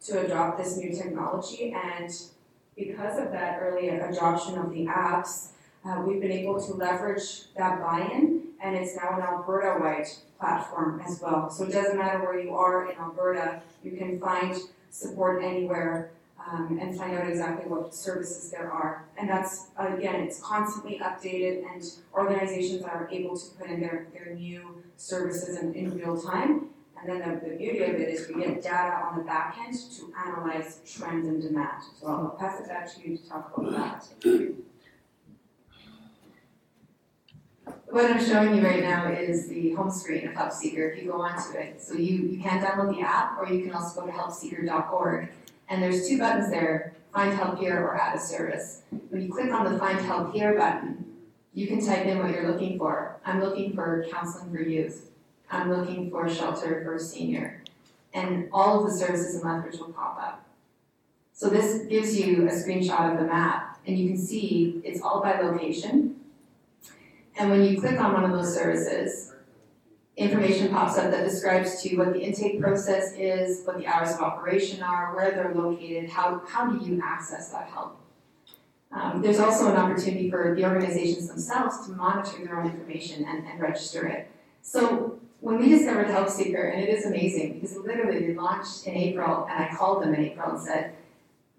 to 0.06 0.24
adopt 0.24 0.58
this 0.58 0.76
new 0.76 0.94
technology. 0.94 1.72
And 1.72 2.10
because 2.76 3.18
of 3.18 3.30
that 3.32 3.58
early 3.60 3.88
adoption 3.88 4.58
of 4.58 4.70
the 4.70 4.86
apps, 4.86 5.48
uh, 5.84 6.02
we've 6.06 6.20
been 6.20 6.32
able 6.32 6.60
to 6.60 6.72
leverage 6.74 7.52
that 7.56 7.80
buy-in, 7.80 8.42
and 8.62 8.76
it's 8.76 8.96
now 8.96 9.16
an 9.16 9.22
Alberta-wide 9.22 10.06
platform 10.38 11.00
as 11.06 11.20
well. 11.22 11.50
So 11.50 11.64
it 11.64 11.72
doesn't 11.72 11.96
matter 11.96 12.20
where 12.20 12.38
you 12.38 12.54
are 12.54 12.90
in 12.90 12.98
Alberta, 12.98 13.62
you 13.82 13.92
can 13.92 14.20
find 14.20 14.56
support 14.90 15.42
anywhere 15.42 16.10
um, 16.50 16.78
and 16.80 16.96
find 16.96 17.16
out 17.16 17.28
exactly 17.28 17.70
what 17.70 17.94
services 17.94 18.50
there 18.50 18.70
are. 18.70 19.04
And 19.18 19.28
that's, 19.28 19.68
again, 19.78 20.16
it's 20.16 20.40
constantly 20.40 20.98
updated 20.98 21.64
and 21.72 21.82
organizations 22.14 22.82
are 22.82 23.08
able 23.10 23.38
to 23.38 23.46
put 23.58 23.68
in 23.68 23.80
their, 23.80 24.08
their 24.12 24.34
new 24.34 24.82
services 24.96 25.58
in, 25.58 25.74
in 25.74 25.96
real 25.96 26.20
time. 26.20 26.66
And 27.00 27.08
then 27.08 27.40
the, 27.40 27.48
the 27.48 27.56
beauty 27.56 27.82
of 27.82 27.94
it 27.94 28.08
is 28.08 28.28
we 28.28 28.42
get 28.42 28.62
data 28.62 29.00
on 29.04 29.18
the 29.18 29.24
back 29.24 29.56
end 29.58 29.74
to 29.96 30.12
analyze 30.26 30.80
trends 30.86 31.26
and 31.26 31.40
demand. 31.40 31.82
So 31.98 32.08
I'll 32.08 32.36
pass 32.38 32.60
it 32.60 32.68
back 32.68 32.92
to 32.94 33.08
you 33.08 33.16
to 33.16 33.28
talk 33.28 33.52
about 33.56 34.04
that. 34.22 34.50
What 37.90 38.08
I'm 38.08 38.24
showing 38.24 38.54
you 38.54 38.62
right 38.62 38.84
now 38.84 39.10
is 39.10 39.48
the 39.48 39.72
home 39.72 39.90
screen 39.90 40.28
of 40.28 40.34
HelpSeeker. 40.34 40.92
If 40.92 41.02
you 41.02 41.10
go 41.10 41.20
onto 41.22 41.58
it, 41.58 41.82
so 41.82 41.94
you, 41.94 42.18
you 42.18 42.40
can 42.40 42.62
download 42.62 42.94
the 42.94 43.02
app 43.02 43.36
or 43.36 43.52
you 43.52 43.64
can 43.64 43.72
also 43.72 44.02
go 44.02 44.06
to 44.06 44.12
helpseeker.org. 44.12 45.28
And 45.68 45.82
there's 45.82 46.08
two 46.08 46.16
buttons 46.16 46.50
there, 46.50 46.94
Find 47.12 47.32
Help 47.32 47.58
Here 47.58 47.80
or 47.80 48.00
Add 48.00 48.14
a 48.14 48.20
Service. 48.20 48.82
When 49.08 49.22
you 49.22 49.32
click 49.32 49.50
on 49.52 49.72
the 49.72 49.76
Find 49.76 49.98
Help 49.98 50.32
Here 50.32 50.56
button, 50.56 51.04
you 51.52 51.66
can 51.66 51.84
type 51.84 52.06
in 52.06 52.20
what 52.20 52.30
you're 52.30 52.48
looking 52.48 52.78
for. 52.78 53.18
I'm 53.26 53.40
looking 53.40 53.74
for 53.74 54.06
counseling 54.08 54.52
for 54.52 54.60
youth. 54.60 55.10
I'm 55.50 55.68
looking 55.68 56.12
for 56.12 56.28
shelter 56.28 56.82
for 56.84 56.94
a 56.94 57.00
senior. 57.00 57.64
And 58.14 58.48
all 58.52 58.78
of 58.78 58.88
the 58.88 58.96
services 58.96 59.34
in 59.34 59.40
Lethbridge 59.40 59.80
will 59.80 59.92
pop 59.92 60.16
up. 60.22 60.46
So 61.32 61.48
this 61.48 61.86
gives 61.86 62.16
you 62.16 62.46
a 62.46 62.52
screenshot 62.52 63.14
of 63.14 63.18
the 63.18 63.26
map, 63.26 63.80
and 63.84 63.98
you 63.98 64.10
can 64.10 64.16
see 64.16 64.80
it's 64.84 65.02
all 65.02 65.20
by 65.20 65.40
location. 65.40 66.19
And 67.40 67.50
when 67.50 67.64
you 67.64 67.80
click 67.80 67.98
on 67.98 68.12
one 68.12 68.24
of 68.24 68.32
those 68.32 68.54
services, 68.54 69.32
information 70.18 70.68
pops 70.68 70.98
up 70.98 71.10
that 71.10 71.24
describes 71.24 71.80
to 71.80 71.88
you 71.88 71.96
what 71.96 72.12
the 72.12 72.20
intake 72.20 72.60
process 72.60 73.14
is, 73.14 73.64
what 73.64 73.78
the 73.78 73.86
hours 73.86 74.12
of 74.12 74.20
operation 74.20 74.82
are, 74.82 75.16
where 75.16 75.30
they're 75.30 75.54
located, 75.54 76.10
how, 76.10 76.42
how 76.46 76.70
do 76.70 76.86
you 76.86 77.00
access 77.02 77.48
that 77.48 77.70
help. 77.70 77.98
Um, 78.92 79.22
there's 79.22 79.38
also 79.38 79.70
an 79.70 79.76
opportunity 79.76 80.30
for 80.30 80.54
the 80.54 80.64
organizations 80.64 81.28
themselves 81.28 81.86
to 81.86 81.92
monitor 81.92 82.44
their 82.44 82.60
own 82.60 82.66
information 82.66 83.24
and, 83.26 83.46
and 83.46 83.58
register 83.58 84.06
it. 84.06 84.30
So 84.60 85.18
when 85.40 85.58
we 85.58 85.70
discovered 85.70 86.08
HelpSeeker, 86.08 86.74
and 86.74 86.82
it 86.82 86.90
is 86.90 87.06
amazing 87.06 87.54
because 87.54 87.74
literally 87.78 88.26
they 88.26 88.34
launched 88.34 88.86
in 88.86 88.94
April, 88.94 89.46
and 89.50 89.64
I 89.64 89.74
called 89.74 90.02
them 90.02 90.12
in 90.12 90.20
April 90.26 90.50
and 90.50 90.60
said, 90.60 90.94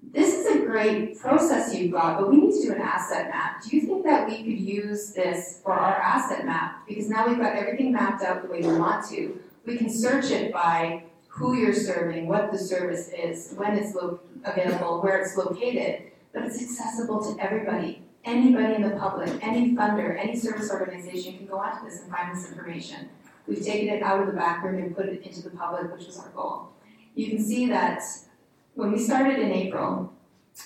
this 0.02 0.34
is 0.34 0.46
a 0.48 0.66
great 0.66 1.20
process 1.20 1.74
you've 1.76 1.92
got, 1.92 2.20
but 2.20 2.30
we 2.30 2.38
need 2.38 2.56
to 2.60 2.68
do 2.68 2.74
an 2.74 2.82
asset 2.82 3.30
map. 3.30 3.64
Do 3.64 3.76
you 3.76 3.84
think 3.84 4.04
that 4.04 4.28
we 4.28 4.38
could 4.38 4.60
use 4.60 5.14
this 5.14 5.62
for 5.64 5.74
our 5.74 5.96
asset 5.96 6.46
map? 6.46 6.86
Because 6.88 7.08
now 7.10 7.28
we've 7.28 7.38
got 7.38 7.56
everything 7.56 7.94
mapped 7.94 8.24
out 8.24 8.42
the 8.42 8.50
way 8.50 8.62
we 8.62 8.78
want 8.78 9.08
to. 9.10 9.40
We 9.66 9.78
can 9.78 9.90
search 9.90 10.32
it 10.32 10.52
by 10.52 11.04
who 11.28 11.56
you're 11.56 11.74
serving, 11.74 12.28
what 12.28 12.52
the 12.52 12.58
service 12.58 13.10
is, 13.10 13.54
when 13.56 13.78
it's 13.78 13.96
lo- 13.96 14.20
available, 14.44 15.02
where 15.02 15.22
it's 15.22 15.38
located, 15.38 16.12
but 16.34 16.44
it's 16.44 16.62
accessible 16.62 17.24
to 17.34 17.42
everybody. 17.42 18.04
Anybody 18.26 18.76
in 18.76 18.82
the 18.82 18.96
public, 18.98 19.30
any 19.42 19.74
funder, 19.74 20.20
any 20.20 20.36
service 20.36 20.70
organization 20.72 21.38
can 21.38 21.46
go 21.48 21.58
onto 21.58 21.86
this 21.86 22.02
and 22.02 22.12
find 22.12 22.36
this 22.36 22.50
information. 22.50 23.10
We've 23.48 23.64
taken 23.64 23.90
it 23.90 24.04
out 24.04 24.20
of 24.20 24.28
the 24.28 24.34
back 24.34 24.64
room 24.64 24.82
and 24.82 24.96
put 24.96 25.08
it 25.08 25.24
into 25.26 25.42
the 25.42 25.52
public, 25.52 25.92
which 25.92 26.06
was 26.06 26.20
our 26.20 26.30
goal. 26.30 26.70
You 27.16 27.30
can 27.30 27.44
see 27.44 27.68
that 27.68 28.02
when 28.76 28.92
we 28.92 29.00
started 29.00 29.40
in 29.40 29.52
April, 29.52 30.14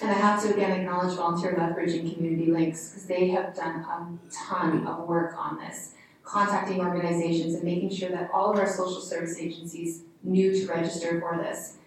and 0.02 0.12
I 0.12 0.16
have 0.16 0.42
to 0.44 0.54
again 0.54 0.80
acknowledge 0.80 1.16
Volunteer 1.16 1.56
Lethbridge 1.58 1.94
and 1.94 2.14
Community 2.14 2.52
Links 2.52 2.90
because 2.90 3.06
they 3.08 3.30
have 3.30 3.56
done 3.56 3.82
a 3.82 4.18
ton 4.34 4.86
of 4.86 5.08
work 5.08 5.36
on 5.38 5.58
this, 5.58 5.94
contacting 6.24 6.80
organizations 6.80 7.54
and 7.56 7.64
making 7.64 7.92
sure 7.92 8.10
that 8.10 8.30
all 8.34 8.52
of 8.52 8.60
our 8.60 8.68
social 8.68 9.02
service 9.02 9.38
agencies 9.40 10.04
knew 10.24 10.54
to 10.54 10.68
register 10.68 11.20
for 11.20 11.38
this. 11.38 11.78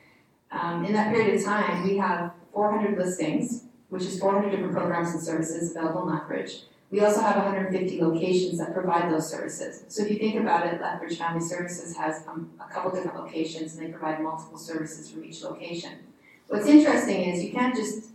Um, 0.50 0.84
in 0.84 0.92
that 0.94 1.12
period 1.12 1.38
of 1.38 1.44
time, 1.44 1.86
we 1.86 1.98
have 1.98 2.32
400 2.52 2.96
listings, 2.96 3.64
which 3.90 4.04
is 4.04 4.18
400 4.18 4.50
different 4.50 4.72
programs 4.72 5.10
and 5.10 5.22
services 5.22 5.72
available 5.72 6.08
in 6.08 6.14
Lethbridge. 6.14 6.62
We 6.90 7.00
also 7.00 7.20
have 7.20 7.36
150 7.36 8.00
locations 8.00 8.58
that 8.58 8.72
provide 8.72 9.12
those 9.12 9.30
services. 9.30 9.84
So 9.88 10.04
if 10.04 10.10
you 10.10 10.18
think 10.18 10.40
about 10.40 10.66
it, 10.66 10.80
Lethbridge 10.80 11.18
Family 11.18 11.46
Services 11.46 11.94
has 11.98 12.26
um, 12.26 12.50
a 12.58 12.72
couple 12.72 12.90
different 12.90 13.18
locations 13.18 13.76
and 13.76 13.86
they 13.86 13.90
provide 13.90 14.22
multiple 14.22 14.56
services 14.56 15.10
from 15.10 15.22
each 15.22 15.42
location. 15.42 16.07
What's 16.48 16.66
interesting 16.66 17.24
is 17.24 17.44
you 17.44 17.52
can't 17.52 17.76
just 17.76 18.08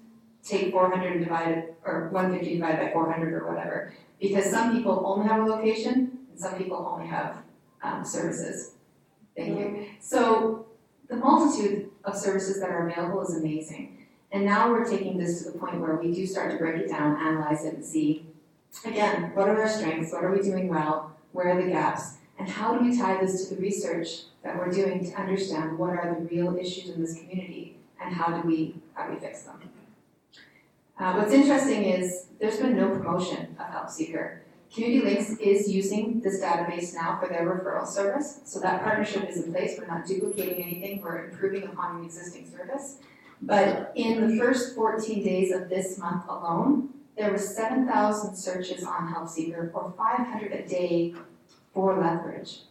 take 0.43 0.71
400 0.71 1.13
and 1.13 1.23
divide 1.23 1.49
it, 1.49 1.75
or 1.85 2.09
150 2.09 2.55
divided 2.55 2.79
by 2.79 2.91
400 2.91 3.33
or 3.33 3.47
whatever, 3.47 3.93
because 4.19 4.49
some 4.49 4.75
people 4.75 5.03
only 5.05 5.27
have 5.27 5.41
a 5.41 5.45
location 5.45 6.17
and 6.29 6.39
some 6.39 6.55
people 6.55 6.77
only 6.77 7.07
have 7.07 7.37
um, 7.83 8.03
services. 8.03 8.71
Thank 9.37 9.59
you. 9.59 9.85
So 9.99 10.65
the 11.09 11.15
multitude 11.15 11.91
of 12.03 12.17
services 12.17 12.59
that 12.59 12.69
are 12.69 12.89
available 12.89 13.21
is 13.21 13.37
amazing. 13.37 14.07
And 14.31 14.45
now 14.45 14.71
we're 14.71 14.89
taking 14.89 15.17
this 15.17 15.43
to 15.43 15.51
the 15.51 15.59
point 15.59 15.79
where 15.79 15.95
we 15.95 16.11
do 16.11 16.25
start 16.25 16.51
to 16.51 16.57
break 16.57 16.81
it 16.81 16.89
down, 16.89 17.17
analyze 17.17 17.65
it, 17.65 17.75
and 17.75 17.85
see, 17.85 18.25
again, 18.83 19.31
what 19.35 19.47
are 19.47 19.61
our 19.61 19.69
strengths, 19.69 20.11
what 20.11 20.23
are 20.23 20.31
we 20.31 20.41
doing 20.41 20.69
well, 20.69 21.15
where 21.33 21.55
are 21.55 21.61
the 21.61 21.69
gaps, 21.69 22.15
and 22.39 22.49
how 22.49 22.75
do 22.75 22.83
we 22.83 22.97
tie 22.97 23.21
this 23.21 23.47
to 23.47 23.55
the 23.55 23.61
research 23.61 24.23
that 24.43 24.57
we're 24.57 24.71
doing 24.71 25.05
to 25.05 25.15
understand 25.21 25.77
what 25.77 25.91
are 25.91 26.15
the 26.15 26.35
real 26.35 26.57
issues 26.57 26.89
in 26.89 26.99
this 26.99 27.15
community 27.19 27.77
and 28.03 28.15
how 28.15 28.41
do 28.41 28.47
we 28.47 28.75
how 28.93 29.07
do 29.07 29.13
we 29.13 29.19
fix 29.19 29.43
them? 29.43 29.59
Uh, 30.99 31.13
what's 31.15 31.33
interesting 31.33 31.85
is 31.85 32.27
there's 32.39 32.57
been 32.57 32.75
no 32.75 32.89
promotion 32.89 33.55
of 33.59 33.65
HelpSeeker. 33.65 34.39
Community 34.73 35.05
Links 35.05 35.37
is 35.39 35.69
using 35.71 36.19
this 36.21 36.41
database 36.41 36.95
now 36.95 37.19
for 37.19 37.29
their 37.29 37.45
referral 37.45 37.85
service, 37.85 38.41
so 38.43 38.59
that 38.59 38.83
partnership 38.83 39.29
is 39.29 39.43
in 39.43 39.51
place. 39.51 39.75
We're 39.77 39.87
not 39.87 40.05
duplicating 40.05 40.63
anything, 40.63 41.01
we're 41.01 41.25
improving 41.25 41.63
upon 41.63 41.97
an 41.97 42.05
existing 42.05 42.49
service. 42.49 42.97
But 43.41 43.91
in 43.95 44.27
the 44.27 44.37
first 44.37 44.75
14 44.75 45.23
days 45.23 45.51
of 45.51 45.69
this 45.69 45.97
month 45.97 46.23
alone, 46.27 46.89
there 47.17 47.29
were 47.31 47.37
7,000 47.37 48.35
searches 48.35 48.83
on 48.83 49.13
HelpSeeker, 49.13 49.71
or 49.73 49.93
500 49.95 50.51
a 50.51 50.67
day 50.67 51.13
for 51.73 51.99
Lethbridge. 51.99 52.61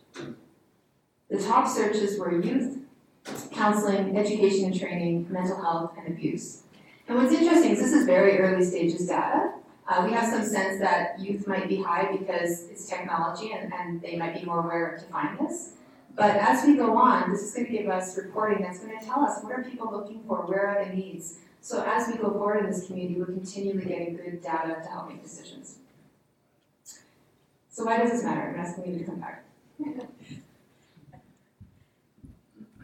The 1.28 1.40
top 1.40 1.68
searches 1.68 2.18
were 2.18 2.40
youth, 2.40 2.78
counseling, 3.52 4.16
education 4.16 4.66
and 4.66 4.78
training, 4.78 5.26
mental 5.30 5.60
health, 5.62 5.92
and 5.98 6.08
abuse. 6.08 6.62
And 7.08 7.18
what's 7.18 7.32
interesting 7.32 7.72
is 7.72 7.78
this 7.78 7.92
is 7.92 8.06
very 8.06 8.38
early 8.38 8.64
stages 8.64 9.06
data. 9.06 9.54
Uh, 9.88 10.04
we 10.06 10.12
have 10.12 10.30
some 10.32 10.44
sense 10.44 10.80
that 10.80 11.18
youth 11.18 11.46
might 11.46 11.68
be 11.68 11.82
high 11.82 12.16
because 12.16 12.68
it's 12.70 12.88
technology 12.88 13.52
and, 13.52 13.72
and 13.72 14.00
they 14.00 14.16
might 14.16 14.34
be 14.38 14.44
more 14.44 14.60
aware 14.60 14.96
to 14.98 15.04
find 15.12 15.38
this. 15.38 15.74
But 16.14 16.36
as 16.36 16.66
we 16.66 16.76
go 16.76 16.96
on, 16.96 17.30
this 17.30 17.42
is 17.42 17.54
going 17.54 17.66
to 17.66 17.72
give 17.72 17.88
us 17.88 18.16
reporting 18.16 18.62
that's 18.62 18.78
going 18.78 18.98
to 18.98 19.04
tell 19.04 19.20
us 19.20 19.42
what 19.42 19.52
are 19.52 19.64
people 19.64 19.90
looking 19.90 20.22
for, 20.26 20.46
where 20.46 20.66
are 20.66 20.84
the 20.84 20.94
needs. 20.94 21.38
So 21.60 21.82
as 21.86 22.08
we 22.08 22.14
go 22.14 22.30
forward 22.30 22.64
in 22.64 22.70
this 22.70 22.86
community, 22.86 23.18
we're 23.18 23.26
continually 23.26 23.84
getting 23.84 24.16
good 24.16 24.42
data 24.42 24.80
to 24.82 24.88
help 24.88 25.08
make 25.08 25.22
decisions. 25.22 25.78
So 27.70 27.84
why 27.84 27.98
does 27.98 28.10
this 28.10 28.24
matter? 28.24 28.52
I'm 28.54 28.60
asking 28.60 28.92
you 28.92 28.98
to 28.98 29.04
come 29.04 29.20
back. 29.20 29.44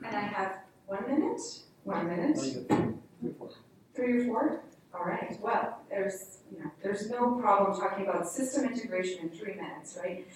And 0.09 0.16
I 0.16 0.21
have 0.21 0.59
one 0.87 1.07
minute, 1.07 1.40
one 1.85 2.09
minute, 2.09 2.38
three 3.94 4.21
or 4.21 4.25
four? 4.25 4.62
All 4.94 5.05
right, 5.05 5.38
well, 5.42 5.83
there's, 5.90 6.38
you 6.51 6.64
know, 6.64 6.71
there's 6.83 7.11
no 7.11 7.33
problem 7.33 7.79
talking 7.79 8.07
about 8.07 8.27
system 8.27 8.64
integration 8.64 9.25
in 9.25 9.29
three 9.29 9.53
minutes, 9.53 9.99
right? 10.03 10.27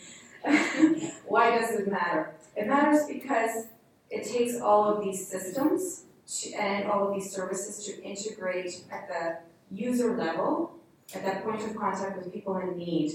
Why 1.26 1.58
does 1.58 1.70
it 1.70 1.90
matter? 1.90 2.34
It 2.54 2.66
matters 2.66 3.06
because 3.08 3.68
it 4.10 4.24
takes 4.24 4.60
all 4.60 4.94
of 4.94 5.02
these 5.02 5.26
systems 5.26 6.04
to, 6.40 6.52
and 6.52 6.90
all 6.90 7.08
of 7.08 7.14
these 7.14 7.32
services 7.32 7.86
to 7.86 8.02
integrate 8.02 8.84
at 8.92 9.08
the 9.08 9.38
user 9.74 10.14
level, 10.18 10.74
at 11.14 11.24
that 11.24 11.44
point 11.44 11.62
of 11.62 11.74
contact 11.74 12.18
with 12.18 12.30
people 12.30 12.58
in 12.58 12.76
need, 12.76 13.12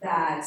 that 0.00 0.46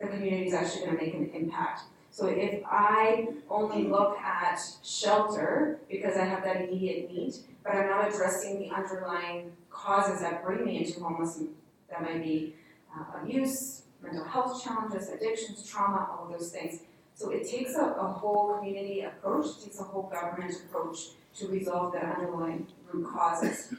the 0.00 0.08
community 0.08 0.48
is 0.48 0.52
actually 0.52 0.86
going 0.86 0.98
to 0.98 1.04
make 1.04 1.14
an 1.14 1.30
impact. 1.32 1.82
So 2.14 2.28
if 2.28 2.62
I 2.64 3.26
only 3.50 3.88
look 3.88 4.16
at 4.18 4.60
shelter 4.84 5.80
because 5.90 6.16
I 6.16 6.24
have 6.24 6.44
that 6.44 6.60
immediate 6.60 7.12
need, 7.12 7.34
but 7.64 7.74
I'm 7.74 7.88
not 7.88 8.08
addressing 8.08 8.60
the 8.60 8.70
underlying 8.70 9.50
causes 9.68 10.20
that 10.20 10.44
bring 10.44 10.64
me 10.64 10.78
into 10.78 11.00
homelessness, 11.00 11.48
that 11.90 12.02
might 12.02 12.22
be 12.22 12.54
uh, 12.96 13.20
abuse, 13.20 13.82
mental 14.00 14.24
health 14.26 14.62
challenges, 14.62 15.08
addictions, 15.08 15.68
trauma, 15.68 16.08
all 16.08 16.26
of 16.26 16.38
those 16.38 16.52
things. 16.52 16.82
So 17.16 17.30
it 17.30 17.50
takes 17.50 17.74
a, 17.74 17.82
a 17.84 18.06
whole 18.06 18.58
community 18.58 19.00
approach, 19.00 19.46
it 19.46 19.64
takes 19.64 19.80
a 19.80 19.82
whole 19.82 20.04
government 20.04 20.54
approach 20.68 20.98
to 21.38 21.48
resolve 21.48 21.94
the 21.94 21.98
underlying 21.98 22.68
root 22.92 23.08
causes. 23.12 23.74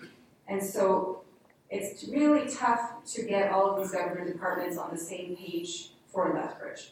And 0.49 0.61
so 0.61 1.21
it's 1.69 2.03
really 2.09 2.49
tough 2.53 3.01
to 3.13 3.23
get 3.23 3.53
all 3.53 3.71
of 3.71 3.81
these 3.81 3.93
government 3.93 4.27
departments 4.27 4.77
on 4.77 4.91
the 4.91 4.99
same 4.99 5.37
page 5.37 5.91
for 6.11 6.33
Lethbridge. 6.35 6.91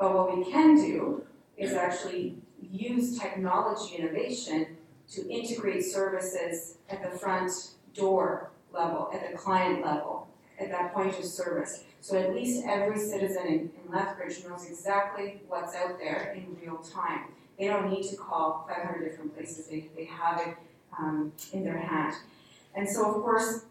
But 0.00 0.14
what 0.14 0.34
we 0.34 0.50
can 0.50 0.76
do 0.76 1.24
is 1.58 1.74
actually 1.74 2.36
use 2.58 3.18
technology 3.18 3.96
innovation 3.96 4.78
to 5.10 5.28
integrate 5.28 5.84
services 5.84 6.78
at 6.88 7.02
the 7.02 7.18
front 7.18 7.52
door 7.94 8.50
level, 8.72 9.10
at 9.12 9.30
the 9.30 9.36
client 9.36 9.84
level, 9.84 10.26
at 10.58 10.70
that 10.70 10.94
point 10.94 11.18
of 11.18 11.24
service. 11.24 11.84
So 12.00 12.16
at 12.16 12.34
least 12.34 12.64
every 12.66 12.98
citizen 12.98 13.46
in, 13.46 13.52
in 13.52 13.92
Lethbridge 13.92 14.42
knows 14.48 14.66
exactly 14.66 15.42
what's 15.48 15.76
out 15.76 15.98
there 15.98 16.34
in 16.34 16.56
real 16.64 16.78
time. 16.78 17.26
They 17.58 17.66
don't 17.66 17.90
need 17.90 18.08
to 18.08 18.16
call 18.16 18.66
500 18.70 19.04
different 19.04 19.36
places, 19.36 19.66
they, 19.66 19.90
they 19.94 20.06
have 20.06 20.40
it 20.40 20.56
um, 20.98 21.32
in 21.52 21.62
their 21.62 21.76
hand. 21.76 22.14
And 22.74 22.88
so, 22.88 23.04
of 23.04 23.22
course, 23.22 23.64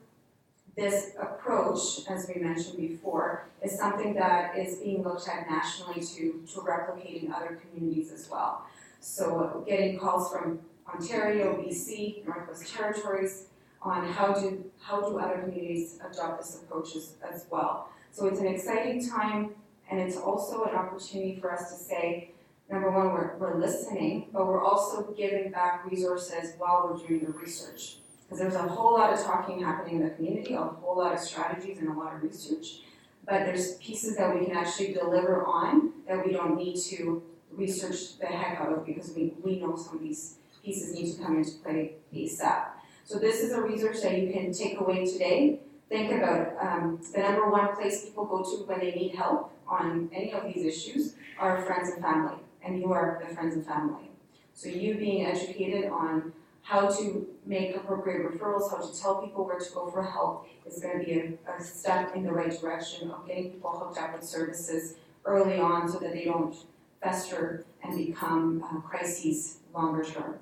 this 0.79 1.11
approach, 1.19 2.07
as 2.09 2.29
we 2.33 2.41
mentioned 2.41 2.77
before, 2.77 3.47
is 3.61 3.77
something 3.77 4.13
that 4.15 4.57
is 4.57 4.77
being 4.77 5.03
looked 5.03 5.27
at 5.27 5.49
nationally 5.49 6.01
to, 6.01 6.41
to 6.51 6.61
replicate 6.61 7.23
in 7.23 7.31
other 7.31 7.59
communities 7.61 8.11
as 8.11 8.29
well. 8.29 8.65
So, 8.99 9.63
getting 9.67 9.99
calls 9.99 10.31
from 10.31 10.59
Ontario, 10.87 11.55
BC, 11.55 12.25
Northwest 12.25 12.73
Territories 12.73 13.45
on 13.81 14.05
how 14.11 14.33
do, 14.33 14.71
how 14.81 15.01
do 15.01 15.19
other 15.19 15.39
communities 15.39 15.99
adopt 15.99 16.41
this 16.41 16.55
approach 16.55 16.95
as, 16.95 17.13
as 17.29 17.45
well. 17.49 17.89
So, 18.11 18.27
it's 18.27 18.39
an 18.39 18.47
exciting 18.47 19.07
time, 19.07 19.51
and 19.89 19.99
it's 19.99 20.17
also 20.17 20.63
an 20.63 20.75
opportunity 20.75 21.39
for 21.39 21.51
us 21.51 21.69
to 21.71 21.75
say, 21.75 22.31
number 22.69 22.91
one, 22.91 23.11
we're, 23.13 23.37
we're 23.37 23.59
listening, 23.59 24.27
but 24.31 24.47
we're 24.47 24.63
also 24.63 25.13
giving 25.17 25.51
back 25.51 25.85
resources 25.89 26.53
while 26.57 26.89
we're 26.89 27.07
doing 27.07 27.25
the 27.25 27.31
research. 27.31 27.97
Because 28.29 28.41
there's 28.41 28.55
a 28.55 28.67
whole 28.67 28.93
lot 28.93 29.11
of 29.11 29.19
talking 29.25 29.63
happening 29.63 29.95
in 29.95 30.03
the 30.03 30.11
community, 30.11 30.53
a 30.53 30.61
whole 30.61 30.99
lot 30.99 31.13
of 31.13 31.19
strategies 31.19 31.79
and 31.79 31.89
a 31.89 31.93
lot 31.93 32.13
of 32.13 32.21
research. 32.21 32.81
But 33.25 33.45
there's 33.45 33.75
pieces 33.77 34.17
that 34.17 34.37
we 34.37 34.45
can 34.45 34.55
actually 34.55 34.93
deliver 34.93 35.43
on 35.47 35.93
that 36.07 36.23
we 36.23 36.33
don't 36.33 36.55
need 36.55 36.79
to 36.81 37.23
research 37.51 38.19
the 38.19 38.27
heck 38.27 38.59
out 38.59 38.71
of 38.71 38.85
because 38.85 39.11
we, 39.15 39.33
we 39.43 39.59
know 39.59 39.75
some 39.75 39.95
of 39.95 40.03
these 40.03 40.35
pieces 40.63 40.93
need 40.93 41.11
to 41.15 41.23
come 41.23 41.37
into 41.37 41.53
play 41.63 41.93
ASAP. 42.13 42.65
So 43.03 43.17
this 43.17 43.41
is 43.41 43.51
a 43.51 43.61
research 43.61 44.03
that 44.03 44.19
you 44.19 44.31
can 44.31 44.53
take 44.53 44.79
away 44.79 45.05
today. 45.05 45.59
Think 45.89 46.11
about. 46.11 46.55
Um, 46.61 47.01
the 47.11 47.21
number 47.21 47.49
one 47.49 47.75
place 47.75 48.05
people 48.05 48.25
go 48.25 48.43
to 48.43 48.63
when 48.67 48.79
they 48.79 48.91
need 48.91 49.15
help 49.15 49.51
on 49.67 50.07
any 50.13 50.31
of 50.33 50.43
these 50.43 50.63
issues 50.63 51.15
are 51.39 51.63
friends 51.63 51.89
and 51.89 52.03
family, 52.03 52.37
and 52.63 52.79
you 52.79 52.93
are 52.93 53.23
the 53.27 53.33
friends 53.33 53.55
and 53.55 53.65
family. 53.65 54.11
So 54.53 54.69
you 54.69 54.95
being 54.95 55.25
educated 55.25 55.89
on 55.89 56.33
how 56.61 56.87
to 56.87 57.27
make 57.45 57.75
appropriate 57.75 58.21
referrals, 58.21 58.69
how 58.69 58.77
to 58.77 59.01
tell 59.01 59.21
people 59.21 59.45
where 59.45 59.59
to 59.59 59.73
go 59.73 59.89
for 59.89 60.03
help 60.03 60.47
is 60.65 60.79
going 60.79 60.99
to 60.99 61.05
be 61.05 61.11
a, 61.13 61.51
a 61.51 61.63
step 61.63 62.15
in 62.15 62.23
the 62.23 62.31
right 62.31 62.59
direction 62.59 63.09
of 63.11 63.25
getting 63.27 63.51
people 63.51 63.71
hooked 63.71 63.97
up 63.97 64.13
with 64.13 64.23
services 64.23 64.95
early 65.25 65.59
on 65.59 65.89
so 65.89 65.99
that 65.99 66.13
they 66.13 66.25
don't 66.25 66.55
fester 67.01 67.65
and 67.83 67.97
become 67.97 68.63
uh, 68.63 68.79
crises 68.81 69.59
longer 69.73 70.03
term. 70.03 70.39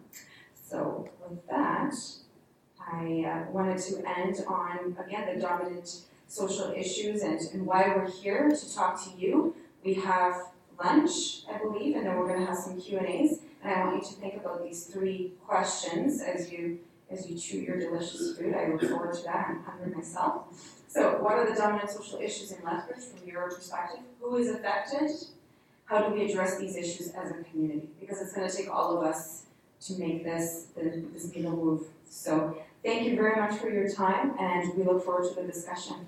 So 0.54 1.10
with 1.30 1.46
that, 1.48 1.96
I 2.80 3.26
uh, 3.26 3.52
wanted 3.52 3.78
to 3.80 4.04
end 4.08 4.44
on, 4.48 4.98
again, 5.06 5.36
the 5.36 5.42
dominant 5.42 6.02
social 6.28 6.72
issues 6.72 7.22
and, 7.22 7.40
and 7.54 7.66
why 7.66 7.88
we're 7.96 8.10
here 8.10 8.50
to 8.50 8.76
talk 8.76 9.04
to 9.06 9.10
you. 9.18 9.56
We 9.84 9.94
have 9.96 10.36
lunch, 10.84 11.44
I 11.52 11.58
believe, 11.58 11.96
and 11.96 12.06
then 12.06 12.18
we're 12.18 12.28
going 12.28 12.40
to 12.42 12.46
have 12.46 12.58
some 12.58 12.80
Q&As. 12.80 13.06
And 13.06 13.40
I 13.64 13.86
want 13.86 13.96
you 13.96 14.10
to 14.10 14.16
think 14.16 14.36
about 14.36 14.64
these 14.64 14.86
three 14.86 15.34
questions 15.46 16.22
as 16.22 16.52
you 16.52 16.80
as 17.10 17.30
you 17.30 17.38
chew 17.38 17.60
your 17.60 17.80
delicious 17.80 18.38
food. 18.38 18.54
I 18.54 18.68
look 18.68 18.82
forward 18.82 19.14
to 19.16 19.24
that. 19.24 19.48
I'm 19.50 19.64
hungry 19.64 19.96
myself. 19.96 20.46
So, 20.88 21.22
what 21.22 21.34
are 21.34 21.50
the 21.50 21.56
dominant 21.56 21.90
social 21.90 22.20
issues 22.20 22.52
in 22.52 22.64
Lethbridge 22.64 23.04
from 23.06 23.28
your 23.28 23.50
perspective? 23.50 24.02
Who 24.20 24.38
is 24.38 24.50
affected? 24.50 25.12
How 25.86 26.08
do 26.08 26.14
we 26.14 26.30
address 26.30 26.58
these 26.58 26.76
issues 26.76 27.10
as 27.12 27.32
a 27.32 27.44
community? 27.44 27.90
Because 28.00 28.22
it's 28.22 28.34
going 28.34 28.50
to 28.50 28.56
take 28.56 28.70
all 28.70 28.98
of 28.98 29.06
us 29.06 29.44
to 29.82 29.94
make 29.94 30.24
this 30.24 30.68
this 30.76 31.34
needle 31.34 31.52
move. 31.52 31.88
So, 32.10 32.58
thank 32.84 33.08
you 33.08 33.16
very 33.16 33.40
much 33.40 33.60
for 33.60 33.70
your 33.70 33.90
time, 33.90 34.36
and 34.40 34.74
we 34.76 34.84
look 34.84 35.04
forward 35.04 35.30
to 35.30 35.42
the 35.42 35.48
discussion. 35.48 36.08